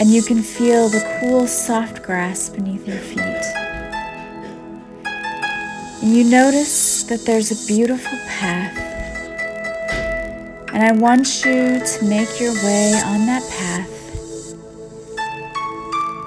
and 0.00 0.08
you 0.08 0.22
can 0.22 0.42
feel 0.42 0.88
the 0.88 1.18
cool, 1.20 1.46
soft 1.46 2.02
grass 2.02 2.48
beneath 2.48 2.88
your 2.88 2.96
feet. 2.96 3.44
And 6.02 6.16
you 6.16 6.24
notice 6.24 7.02
that 7.04 7.26
there's 7.26 7.52
a 7.52 7.66
beautiful 7.66 8.18
path. 8.26 8.83
And 10.74 10.82
I 10.82 10.90
want 10.90 11.44
you 11.44 11.78
to 11.78 12.04
make 12.04 12.40
your 12.40 12.52
way 12.64 13.00
on 13.04 13.26
that 13.26 13.48
path. 13.48 13.88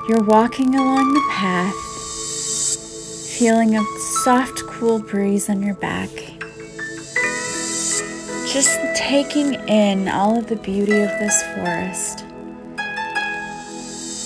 You're 0.07 0.23
walking 0.23 0.73
along 0.73 1.13
the 1.13 1.27
path, 1.29 1.75
feeling 3.37 3.75
a 3.75 3.83
soft, 4.23 4.63
cool 4.67 4.99
breeze 4.99 5.49
on 5.49 5.61
your 5.61 5.75
back. 5.75 6.09
Just 8.47 8.79
taking 8.95 9.55
in 9.67 10.07
all 10.07 10.39
of 10.39 10.47
the 10.47 10.55
beauty 10.55 11.01
of 11.01 11.09
this 11.19 11.43
forest. 11.53 12.23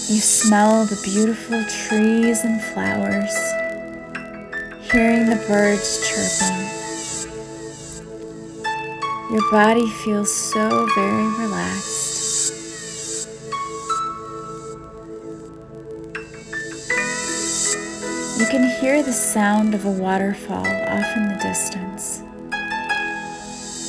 You 0.07 0.19
smell 0.19 0.85
the 0.85 1.01
beautiful 1.03 1.63
trees 1.65 2.43
and 2.43 2.61
flowers, 2.61 3.33
hearing 4.91 5.25
the 5.31 5.43
birds 5.47 6.07
chirping. 6.07 6.80
Your 9.31 9.49
body 9.49 9.89
feels 9.89 10.29
so 10.29 10.85
very 10.93 11.27
relaxed. 11.39 12.51
You 18.37 18.45
can 18.47 18.69
hear 18.81 19.01
the 19.01 19.13
sound 19.13 19.73
of 19.73 19.85
a 19.85 19.89
waterfall 19.89 20.67
off 20.67 21.15
in 21.15 21.29
the 21.29 21.39
distance. 21.41 22.23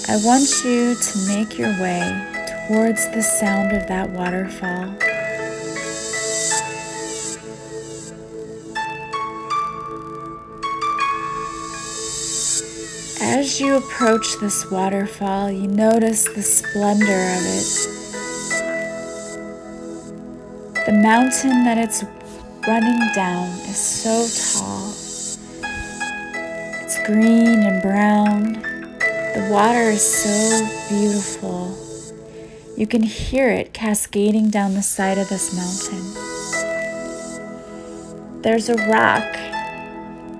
I 0.08 0.16
want 0.24 0.48
you 0.64 0.94
to 0.94 1.18
make 1.26 1.58
your 1.58 1.70
way 1.80 2.02
towards 2.68 3.08
the 3.10 3.22
sound 3.22 3.72
of 3.72 3.88
that 3.88 4.10
waterfall. 4.10 4.96
As 13.32 13.58
you 13.58 13.78
approach 13.78 14.36
this 14.40 14.70
waterfall, 14.70 15.50
you 15.50 15.66
notice 15.66 16.24
the 16.24 16.42
splendor 16.42 17.04
of 17.06 17.40
it. 17.40 17.64
The 20.84 20.92
mountain 20.92 21.64
that 21.64 21.78
it's 21.78 22.04
running 22.68 23.00
down 23.14 23.48
is 23.60 23.78
so 23.78 24.28
tall. 24.60 24.92
It's 26.82 26.98
green 27.06 27.62
and 27.64 27.80
brown. 27.80 28.60
The 29.00 29.48
water 29.50 29.88
is 29.92 30.02
so 30.02 30.68
beautiful. 30.90 31.74
You 32.76 32.86
can 32.86 33.02
hear 33.02 33.48
it 33.48 33.72
cascading 33.72 34.50
down 34.50 34.74
the 34.74 34.82
side 34.82 35.16
of 35.16 35.30
this 35.30 35.54
mountain. 35.56 36.04
There's 38.42 38.68
a 38.68 38.76
rock 38.90 39.24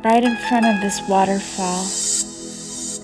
right 0.04 0.22
in 0.22 0.36
front 0.36 0.66
of 0.66 0.82
this 0.82 1.00
waterfall. 1.08 2.01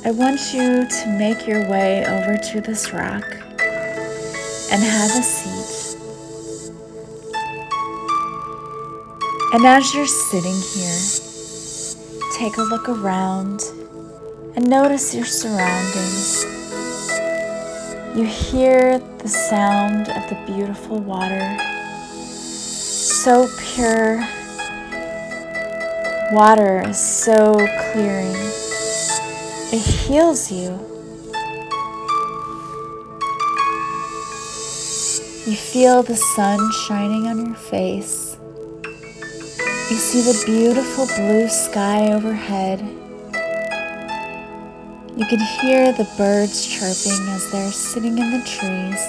I 0.04 0.12
want 0.12 0.40
you 0.54 0.86
to 0.88 1.16
make 1.18 1.46
your 1.46 1.68
way 1.68 2.06
over 2.06 2.38
to 2.38 2.60
this 2.60 2.92
rock 2.92 3.24
and 4.70 4.82
have 4.82 5.10
a 5.10 5.22
seat. 5.22 5.98
And 9.52 9.66
as 9.66 9.92
you're 9.92 10.06
sitting 10.06 10.54
here, 10.72 10.98
take 12.38 12.58
a 12.58 12.62
look 12.62 12.88
around 12.88 13.64
and 14.54 14.70
notice 14.70 15.14
your 15.14 15.26
surroundings. 15.26 16.44
You 18.16 18.24
hear 18.24 19.00
the 19.00 19.28
sound 19.28 20.10
of 20.10 20.28
the 20.28 20.40
beautiful 20.46 21.00
water, 21.00 21.58
so 22.22 23.48
pure. 23.74 24.24
Water 26.32 26.88
is 26.88 26.98
so 26.98 27.56
clearing. 27.92 28.57
It 29.70 29.82
heals 29.82 30.50
you. 30.50 30.70
You 35.44 35.56
feel 35.56 36.02
the 36.02 36.16
sun 36.16 36.58
shining 36.86 37.26
on 37.26 37.44
your 37.44 37.54
face. 37.54 38.38
You 39.90 39.96
see 39.96 40.22
the 40.22 40.42
beautiful 40.46 41.06
blue 41.16 41.50
sky 41.50 42.12
overhead. 42.14 42.80
You 45.18 45.26
can 45.26 45.40
hear 45.60 45.92
the 45.92 46.08
birds 46.16 46.66
chirping 46.66 47.28
as 47.28 47.52
they're 47.52 47.70
sitting 47.70 48.16
in 48.16 48.30
the 48.30 48.44
trees. 48.46 49.02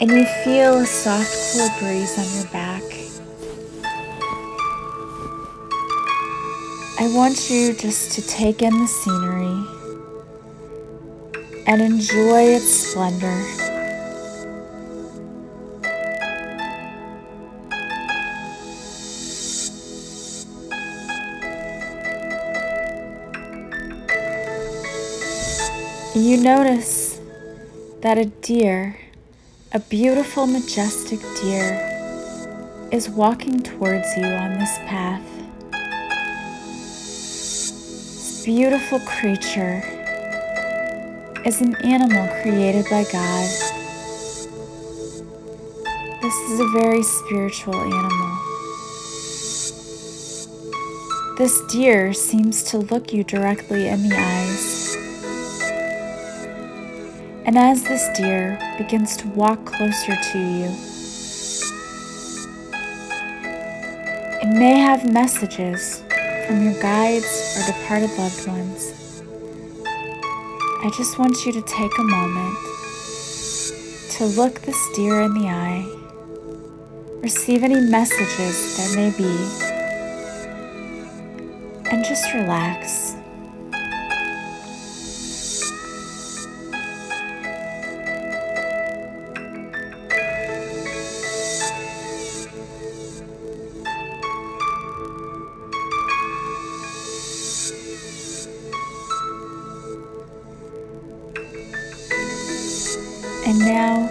And 0.00 0.10
you 0.10 0.26
feel 0.42 0.78
a 0.78 0.86
soft, 0.86 1.30
cool 1.52 1.70
breeze 1.78 2.18
on 2.18 2.36
your 2.36 2.50
back. 2.52 2.67
I 7.08 7.10
want 7.10 7.48
you 7.48 7.72
just 7.72 8.12
to 8.12 8.22
take 8.26 8.60
in 8.60 8.80
the 8.80 8.86
scenery 8.86 9.64
and 11.66 11.80
enjoy 11.80 12.42
its 12.42 12.68
splendor. 12.68 13.40
You 26.14 26.36
notice 26.42 27.20
that 28.02 28.18
a 28.18 28.26
deer, 28.26 29.00
a 29.72 29.80
beautiful, 29.80 30.46
majestic 30.46 31.20
deer, 31.40 31.72
is 32.92 33.08
walking 33.08 33.62
towards 33.62 34.14
you 34.18 34.26
on 34.26 34.58
this 34.58 34.76
path. 34.80 35.37
Beautiful 38.48 38.98
creature 39.00 39.82
is 41.44 41.60
an 41.60 41.76
animal 41.84 42.26
created 42.40 42.82
by 42.88 43.04
God. 43.12 43.46
This 46.22 46.34
is 46.48 46.58
a 46.58 46.68
very 46.68 47.02
spiritual 47.02 47.74
animal. 47.74 48.38
This 51.36 51.60
deer 51.70 52.14
seems 52.14 52.62
to 52.70 52.78
look 52.78 53.12
you 53.12 53.22
directly 53.22 53.86
in 53.86 54.08
the 54.08 54.16
eyes. 54.16 54.96
And 57.44 57.58
as 57.58 57.84
this 57.84 58.08
deer 58.16 58.58
begins 58.78 59.14
to 59.18 59.28
walk 59.28 59.66
closer 59.66 60.16
to 60.32 60.38
you, 60.38 60.74
it 64.40 64.58
may 64.58 64.78
have 64.78 65.04
messages 65.04 66.02
from 66.48 66.64
your 66.64 66.80
guides 66.80 67.58
or 67.58 67.66
departed 67.70 68.08
loved 68.16 68.48
ones. 68.48 69.22
I 70.82 70.90
just 70.96 71.18
want 71.18 71.44
you 71.44 71.52
to 71.52 71.60
take 71.60 71.92
a 71.98 72.02
moment 72.02 72.56
to 74.12 74.24
look 74.24 74.62
this 74.62 74.88
deer 74.96 75.20
in 75.20 75.34
the 75.34 75.46
eye, 75.46 75.84
receive 77.20 77.62
any 77.62 77.78
messages 77.90 78.78
there 78.78 78.96
may 78.96 79.10
be, 79.18 79.28
and 81.90 82.02
just 82.02 82.32
relax. 82.32 83.07
And 103.48 103.60
now 103.60 104.10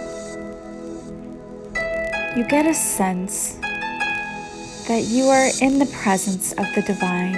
you 2.36 2.42
get 2.48 2.66
a 2.66 2.74
sense 2.74 3.52
that 4.88 5.04
you 5.06 5.26
are 5.26 5.48
in 5.62 5.78
the 5.78 5.86
presence 5.86 6.50
of 6.54 6.66
the 6.74 6.82
divine. 6.82 7.36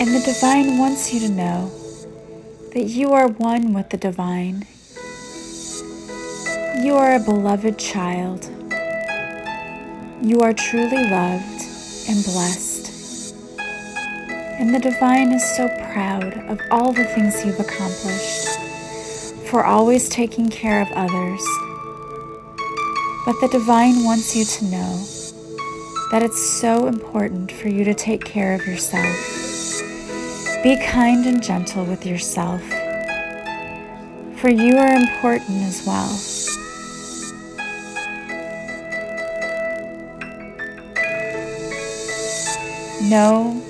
And 0.00 0.14
the 0.14 0.22
divine 0.24 0.78
wants 0.78 1.12
you 1.12 1.20
to 1.20 1.28
know 1.28 1.70
that 2.72 2.84
you 2.84 3.12
are 3.12 3.28
one 3.28 3.74
with 3.74 3.90
the 3.90 3.98
divine. 3.98 4.66
You 6.82 6.94
are 6.96 7.16
a 7.16 7.20
beloved 7.20 7.78
child. 7.78 8.46
You 10.22 10.40
are 10.40 10.54
truly 10.54 11.04
loved 11.04 11.60
and 12.08 12.24
blessed. 12.24 12.71
And 14.62 14.72
the 14.72 14.78
divine 14.78 15.32
is 15.32 15.56
so 15.56 15.66
proud 15.92 16.34
of 16.48 16.60
all 16.70 16.92
the 16.92 17.04
things 17.04 17.44
you've 17.44 17.58
accomplished, 17.58 18.48
for 19.50 19.64
always 19.64 20.08
taking 20.08 20.48
care 20.50 20.80
of 20.80 20.86
others. 20.92 21.44
But 23.26 23.40
the 23.40 23.48
divine 23.50 24.04
wants 24.04 24.36
you 24.36 24.44
to 24.44 24.64
know 24.66 24.96
that 26.12 26.22
it's 26.22 26.40
so 26.60 26.86
important 26.86 27.50
for 27.50 27.70
you 27.70 27.82
to 27.82 27.92
take 27.92 28.24
care 28.24 28.54
of 28.54 28.64
yourself. 28.64 29.02
Be 30.62 30.76
kind 30.86 31.26
and 31.26 31.42
gentle 31.42 31.84
with 31.84 32.06
yourself, 32.06 32.62
for 34.38 34.48
you 34.48 34.76
are 34.76 34.94
important 34.94 35.64
as 35.64 35.84
well. 35.84 36.20
Know 43.10 43.60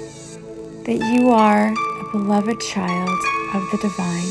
that 0.84 0.98
you 1.14 1.30
are 1.30 1.72
a 1.72 2.10
beloved 2.10 2.60
child 2.60 3.18
of 3.54 3.70
the 3.70 3.78
divine. 3.78 4.26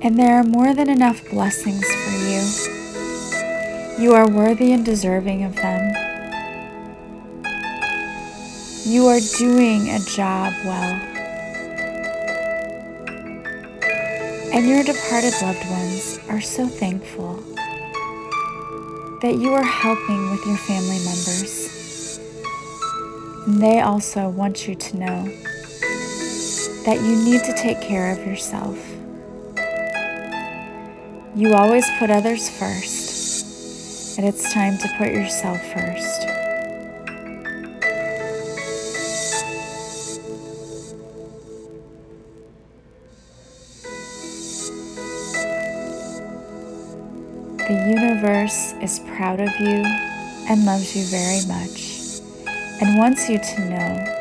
And 0.00 0.18
there 0.18 0.34
are 0.40 0.44
more 0.44 0.74
than 0.74 0.88
enough 0.90 1.28
blessings 1.30 1.84
for 1.86 2.10
you. 2.10 4.02
You 4.02 4.14
are 4.14 4.28
worthy 4.28 4.72
and 4.72 4.84
deserving 4.84 5.44
of 5.44 5.54
them. 5.54 5.92
You 8.84 9.06
are 9.06 9.20
doing 9.38 9.90
a 9.90 10.00
job 10.00 10.52
well. 10.64 11.00
And 14.52 14.66
your 14.66 14.82
departed 14.82 15.34
loved 15.42 15.64
ones 15.70 16.18
are 16.28 16.40
so 16.40 16.66
thankful 16.66 17.36
that 19.22 19.36
you 19.38 19.52
are 19.52 19.64
helping 19.64 20.30
with 20.30 20.44
your 20.46 20.56
family 20.56 20.98
members. 21.04 21.77
And 23.46 23.62
they 23.62 23.80
also 23.80 24.28
want 24.28 24.68
you 24.68 24.74
to 24.74 24.96
know 24.96 25.24
that 26.84 27.00
you 27.02 27.16
need 27.24 27.44
to 27.44 27.52
take 27.54 27.80
care 27.80 28.12
of 28.12 28.26
yourself. 28.26 28.78
You 31.34 31.54
always 31.54 31.86
put 31.98 32.10
others 32.10 32.48
first, 32.48 34.18
and 34.18 34.26
it's 34.26 34.52
time 34.52 34.78
to 34.78 34.88
put 34.98 35.12
yourself 35.12 35.60
first. 35.72 36.26
The 47.68 47.74
universe 47.86 48.72
is 48.80 48.98
proud 49.16 49.40
of 49.40 49.50
you 49.60 49.84
and 50.48 50.64
loves 50.64 50.96
you 50.96 51.04
very 51.04 51.44
much 51.46 51.87
and 52.80 52.96
wants 52.96 53.28
you 53.28 53.38
to 53.38 53.60
know 53.68 54.18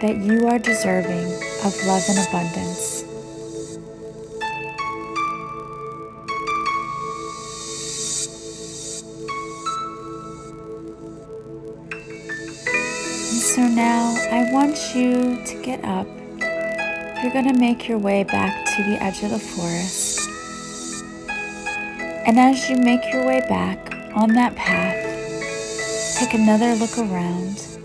that 0.00 0.16
you 0.16 0.48
are 0.48 0.58
deserving 0.58 1.26
of 1.64 1.76
love 1.86 2.02
and 2.08 2.18
abundance. 2.26 3.04
So 13.54 13.62
now 13.66 14.14
I 14.30 14.48
want 14.52 14.94
you 14.94 15.44
to 15.44 15.62
get 15.62 15.84
up. 15.84 16.06
You're 17.22 17.32
going 17.32 17.52
to 17.52 17.58
make 17.58 17.88
your 17.88 17.98
way 17.98 18.24
back 18.24 18.64
to 18.76 18.82
the 18.84 19.02
edge 19.02 19.22
of 19.22 19.30
the 19.30 19.38
forest. 19.38 20.20
And 22.26 22.38
as 22.38 22.70
you 22.70 22.76
make 22.76 23.12
your 23.12 23.26
way 23.26 23.40
back 23.48 23.92
on 24.14 24.30
that 24.34 24.54
path, 24.54 24.99
take 26.20 26.34
another 26.34 26.74
look 26.74 26.98
around 26.98 27.78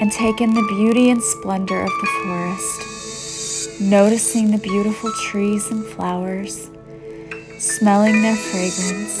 and 0.00 0.10
take 0.10 0.40
in 0.40 0.54
the 0.54 0.66
beauty 0.68 1.10
and 1.10 1.22
splendor 1.22 1.82
of 1.82 1.90
the 1.90 2.06
forest, 2.24 3.78
noticing 3.82 4.50
the 4.50 4.56
beautiful 4.56 5.12
trees 5.24 5.70
and 5.70 5.84
flowers, 5.84 6.70
smelling 7.58 8.22
their 8.22 8.34
fragrance, 8.34 9.20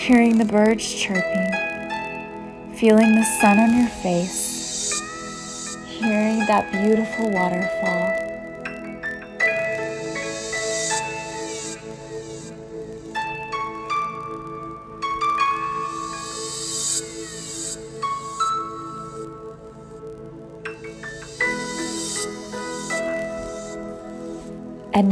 hearing 0.00 0.38
the 0.38 0.44
birds 0.44 0.94
chirping, 0.94 1.50
feeling 2.76 3.12
the 3.12 3.24
sun 3.40 3.58
on 3.58 3.76
your 3.76 3.88
face, 3.88 5.00
hearing 5.88 6.38
that 6.46 6.70
beautiful 6.70 7.28
waterfall. 7.32 8.03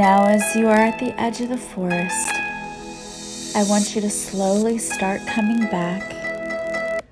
Now, 0.02 0.26
as 0.26 0.56
you 0.56 0.66
are 0.66 0.82
at 0.90 0.98
the 0.98 1.14
edge 1.16 1.40
of 1.40 1.48
the 1.48 1.56
forest, 1.56 2.34
I 3.54 3.62
want 3.68 3.94
you 3.94 4.00
to 4.00 4.10
slowly 4.10 4.76
start 4.76 5.24
coming 5.28 5.70
back. 5.70 7.04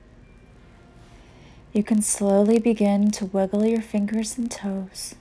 You 1.73 1.85
can 1.85 2.03
slowly 2.03 2.59
begin 2.59 3.13
to 3.13 3.27
wiggle 3.27 3.65
your 3.65 3.81
fingers 3.81 4.37
and 4.37 4.51
toes. 4.51 5.15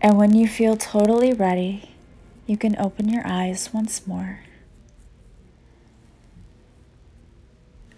And 0.00 0.16
when 0.16 0.34
you 0.34 0.48
feel 0.48 0.78
totally 0.78 1.34
ready, 1.34 1.90
you 2.46 2.56
can 2.56 2.74
open 2.78 3.10
your 3.10 3.26
eyes 3.26 3.68
once 3.74 4.06
more. 4.06 4.40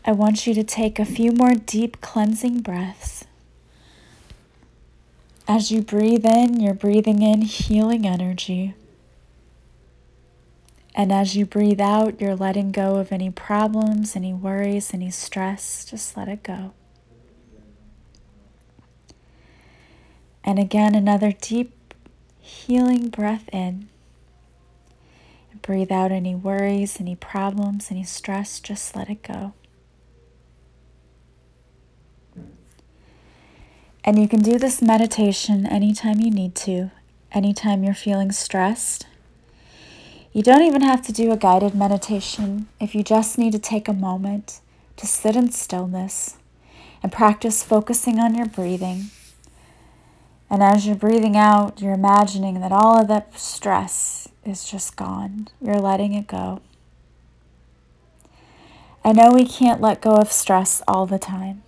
I 0.05 0.11
want 0.11 0.49
you 0.49 0.55
to 0.55 0.65
take 0.65 0.99
a 0.99 1.05
few 1.05 1.31
more 1.31 1.55
deep 1.55 2.01
cleansing 2.01 2.63
breaths. 2.63 3.25
As 5.49 5.71
you 5.71 5.81
breathe 5.81 6.27
in, 6.27 6.59
you're 6.61 6.75
breathing 6.75 7.23
in 7.23 7.43
healing 7.43 8.05
energy. 8.05 8.75
And 10.93 11.13
as 11.13 11.37
you 11.37 11.47
breathe 11.47 11.81
out, 11.81 12.21
you're 12.21 12.35
letting 12.35 12.73
go 12.73 12.97
of 12.97 13.13
any 13.13 13.31
problems, 13.31 14.17
any 14.17 14.33
worries, 14.33 14.93
any 14.93 15.11
stress. 15.11 15.85
Just 15.85 16.17
let 16.17 16.27
it 16.27 16.43
go. 16.43 16.73
And 20.43 20.59
again, 20.59 20.95
another 20.95 21.33
deep 21.33 21.95
healing 22.41 23.09
breath 23.09 23.49
in. 23.53 23.89
Breathe 25.63 25.93
out 25.93 26.13
any 26.13 26.35
worries, 26.35 26.99
any 27.01 27.15
problems, 27.15 27.91
any 27.91 28.05
stress. 28.05 28.59
Just 28.59 28.97
let 28.97 29.11
it 29.11 29.23
go. 29.23 29.53
And 34.07 34.21
you 34.21 34.29
can 34.29 34.41
do 34.41 34.57
this 34.57 34.81
meditation 34.81 35.67
anytime 35.67 36.21
you 36.21 36.31
need 36.31 36.55
to, 36.55 36.93
anytime 37.33 37.83
you're 37.83 37.93
feeling 37.93 38.31
stressed. 38.31 39.09
You 40.33 40.45
don't 40.45 40.63
even 40.63 40.83
have 40.83 41.03
to 41.07 41.13
do 41.13 41.33
a 41.33 41.37
guided 41.37 41.75
meditation 41.75 42.69
if 42.79 42.95
you 42.95 43.03
just 43.03 43.37
need 43.37 43.51
to 43.51 43.59
take 43.59 43.89
a 43.89 43.93
moment 43.93 44.61
to 44.97 45.07
sit 45.09 45.35
in 45.35 45.51
stillness 45.51 46.37
and 47.03 47.11
practice 47.11 47.65
focusing 47.65 48.21
on 48.21 48.37
your 48.37 48.47
breathing. 48.47 49.07
And 50.49 50.63
as 50.63 50.87
you're 50.87 50.95
breathing 50.95 51.37
out, 51.37 51.81
you're 51.81 51.93
imagining 51.93 52.61
that 52.61 52.71
all 52.71 53.01
of 53.01 53.09
that 53.09 53.37
stress 53.37 54.29
is 54.45 54.71
just 54.71 54.95
gone. 54.95 55.49
You're 55.61 55.81
letting 55.81 56.13
it 56.13 56.29
go. 56.29 56.61
I 59.05 59.11
know 59.11 59.33
we 59.33 59.47
can't 59.47 59.81
let 59.81 60.01
go 60.01 60.13
of 60.13 60.31
stress 60.31 60.81
all 60.87 61.07
the 61.07 61.19
time 61.19 61.65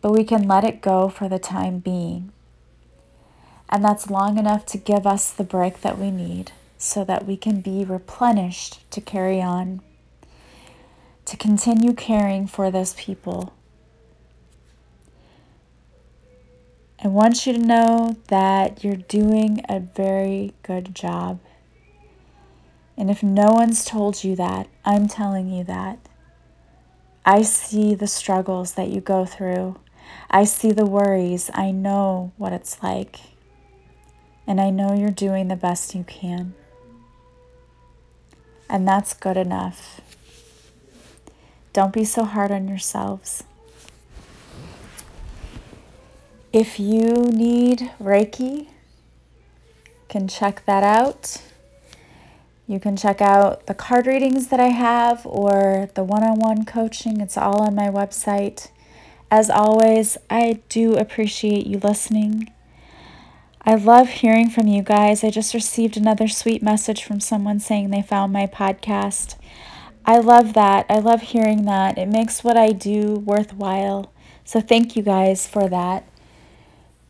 but 0.00 0.12
we 0.12 0.24
can 0.24 0.48
let 0.48 0.64
it 0.64 0.80
go 0.80 1.08
for 1.08 1.28
the 1.28 1.38
time 1.38 1.78
being. 1.78 2.32
And 3.68 3.84
that's 3.84 4.10
long 4.10 4.38
enough 4.38 4.66
to 4.66 4.78
give 4.78 5.06
us 5.06 5.30
the 5.30 5.44
break 5.44 5.80
that 5.82 5.98
we 5.98 6.10
need 6.10 6.52
so 6.76 7.04
that 7.04 7.26
we 7.26 7.36
can 7.36 7.60
be 7.60 7.84
replenished 7.84 8.90
to 8.90 9.00
carry 9.00 9.40
on, 9.40 9.82
to 11.26 11.36
continue 11.36 11.92
caring 11.92 12.46
for 12.46 12.70
those 12.70 12.94
people. 12.94 13.52
I 17.02 17.08
want 17.08 17.46
you 17.46 17.52
to 17.54 17.58
know 17.58 18.16
that 18.28 18.84
you're 18.84 18.96
doing 18.96 19.64
a 19.68 19.80
very 19.80 20.52
good 20.62 20.94
job. 20.94 21.40
And 22.96 23.10
if 23.10 23.22
no 23.22 23.52
one's 23.52 23.86
told 23.86 24.22
you 24.22 24.36
that, 24.36 24.68
I'm 24.84 25.08
telling 25.08 25.48
you 25.48 25.64
that. 25.64 25.98
I 27.24 27.42
see 27.42 27.94
the 27.94 28.06
struggles 28.06 28.74
that 28.74 28.88
you 28.88 29.00
go 29.00 29.24
through. 29.24 29.78
I 30.30 30.44
see 30.44 30.72
the 30.72 30.86
worries. 30.86 31.50
I 31.54 31.70
know 31.70 32.32
what 32.36 32.52
it's 32.52 32.82
like. 32.82 33.16
And 34.46 34.60
I 34.60 34.70
know 34.70 34.94
you're 34.94 35.10
doing 35.10 35.48
the 35.48 35.56
best 35.56 35.94
you 35.94 36.04
can. 36.04 36.54
And 38.68 38.86
that's 38.86 39.14
good 39.14 39.36
enough. 39.36 40.00
Don't 41.72 41.92
be 41.92 42.04
so 42.04 42.24
hard 42.24 42.50
on 42.50 42.68
yourselves. 42.68 43.44
If 46.52 46.80
you 46.80 47.30
need 47.30 47.92
Reiki, 48.00 48.68
can 50.08 50.26
check 50.26 50.64
that 50.66 50.82
out. 50.82 51.40
You 52.66 52.80
can 52.80 52.96
check 52.96 53.20
out 53.20 53.66
the 53.66 53.74
card 53.74 54.06
readings 54.06 54.48
that 54.48 54.58
I 54.60 54.68
have 54.68 55.24
or 55.24 55.88
the 55.94 56.02
one 56.02 56.24
on 56.24 56.38
one 56.38 56.64
coaching. 56.64 57.20
It's 57.20 57.36
all 57.36 57.62
on 57.62 57.74
my 57.74 57.88
website. 57.88 58.68
As 59.30 59.48
always, 59.48 60.18
I 60.28 60.60
do 60.68 60.96
appreciate 60.96 61.66
you 61.66 61.78
listening. 61.78 62.50
I 63.62 63.74
love 63.76 64.08
hearing 64.08 64.50
from 64.50 64.66
you 64.66 64.82
guys. 64.82 65.22
I 65.22 65.30
just 65.30 65.54
received 65.54 65.96
another 65.96 66.26
sweet 66.26 66.62
message 66.62 67.04
from 67.04 67.20
someone 67.20 67.60
saying 67.60 67.90
they 67.90 68.02
found 68.02 68.32
my 68.32 68.46
podcast. 68.46 69.36
I 70.04 70.18
love 70.18 70.54
that. 70.54 70.86
I 70.88 70.98
love 70.98 71.20
hearing 71.22 71.64
that. 71.66 71.96
It 71.96 72.08
makes 72.08 72.42
what 72.42 72.56
I 72.56 72.70
do 72.70 73.22
worthwhile. 73.24 74.10
So, 74.44 74.60
thank 74.60 74.96
you 74.96 75.02
guys 75.02 75.46
for 75.46 75.68
that. 75.68 76.08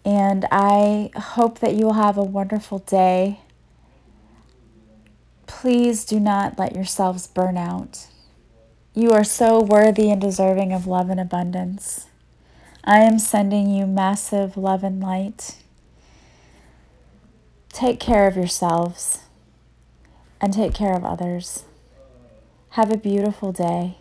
And 0.04 0.44
I 0.50 1.10
hope 1.16 1.60
that 1.60 1.74
you 1.74 1.86
will 1.86 1.92
have 1.94 2.18
a 2.18 2.24
wonderful 2.24 2.80
day. 2.80 3.40
Please 5.46 6.04
do 6.04 6.20
not 6.20 6.58
let 6.58 6.74
yourselves 6.74 7.26
burn 7.26 7.56
out. 7.56 8.08
You 8.94 9.12
are 9.12 9.24
so 9.24 9.62
worthy 9.62 10.10
and 10.10 10.20
deserving 10.20 10.72
of 10.72 10.86
love 10.86 11.08
and 11.08 11.20
abundance. 11.20 12.09
I 12.84 13.00
am 13.00 13.18
sending 13.18 13.70
you 13.70 13.86
massive 13.86 14.56
love 14.56 14.82
and 14.82 15.02
light. 15.02 15.56
Take 17.72 18.00
care 18.00 18.26
of 18.26 18.36
yourselves 18.36 19.20
and 20.40 20.52
take 20.52 20.74
care 20.74 20.94
of 20.94 21.04
others. 21.04 21.64
Have 22.70 22.90
a 22.90 22.96
beautiful 22.96 23.52
day, 23.52 23.98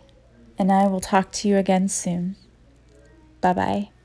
and 0.58 0.72
I 0.72 0.86
will 0.86 1.00
talk 1.00 1.30
to 1.32 1.48
you 1.48 1.56
again 1.56 1.88
soon. 1.88 2.36
Bye 3.40 3.52
bye. 3.52 3.99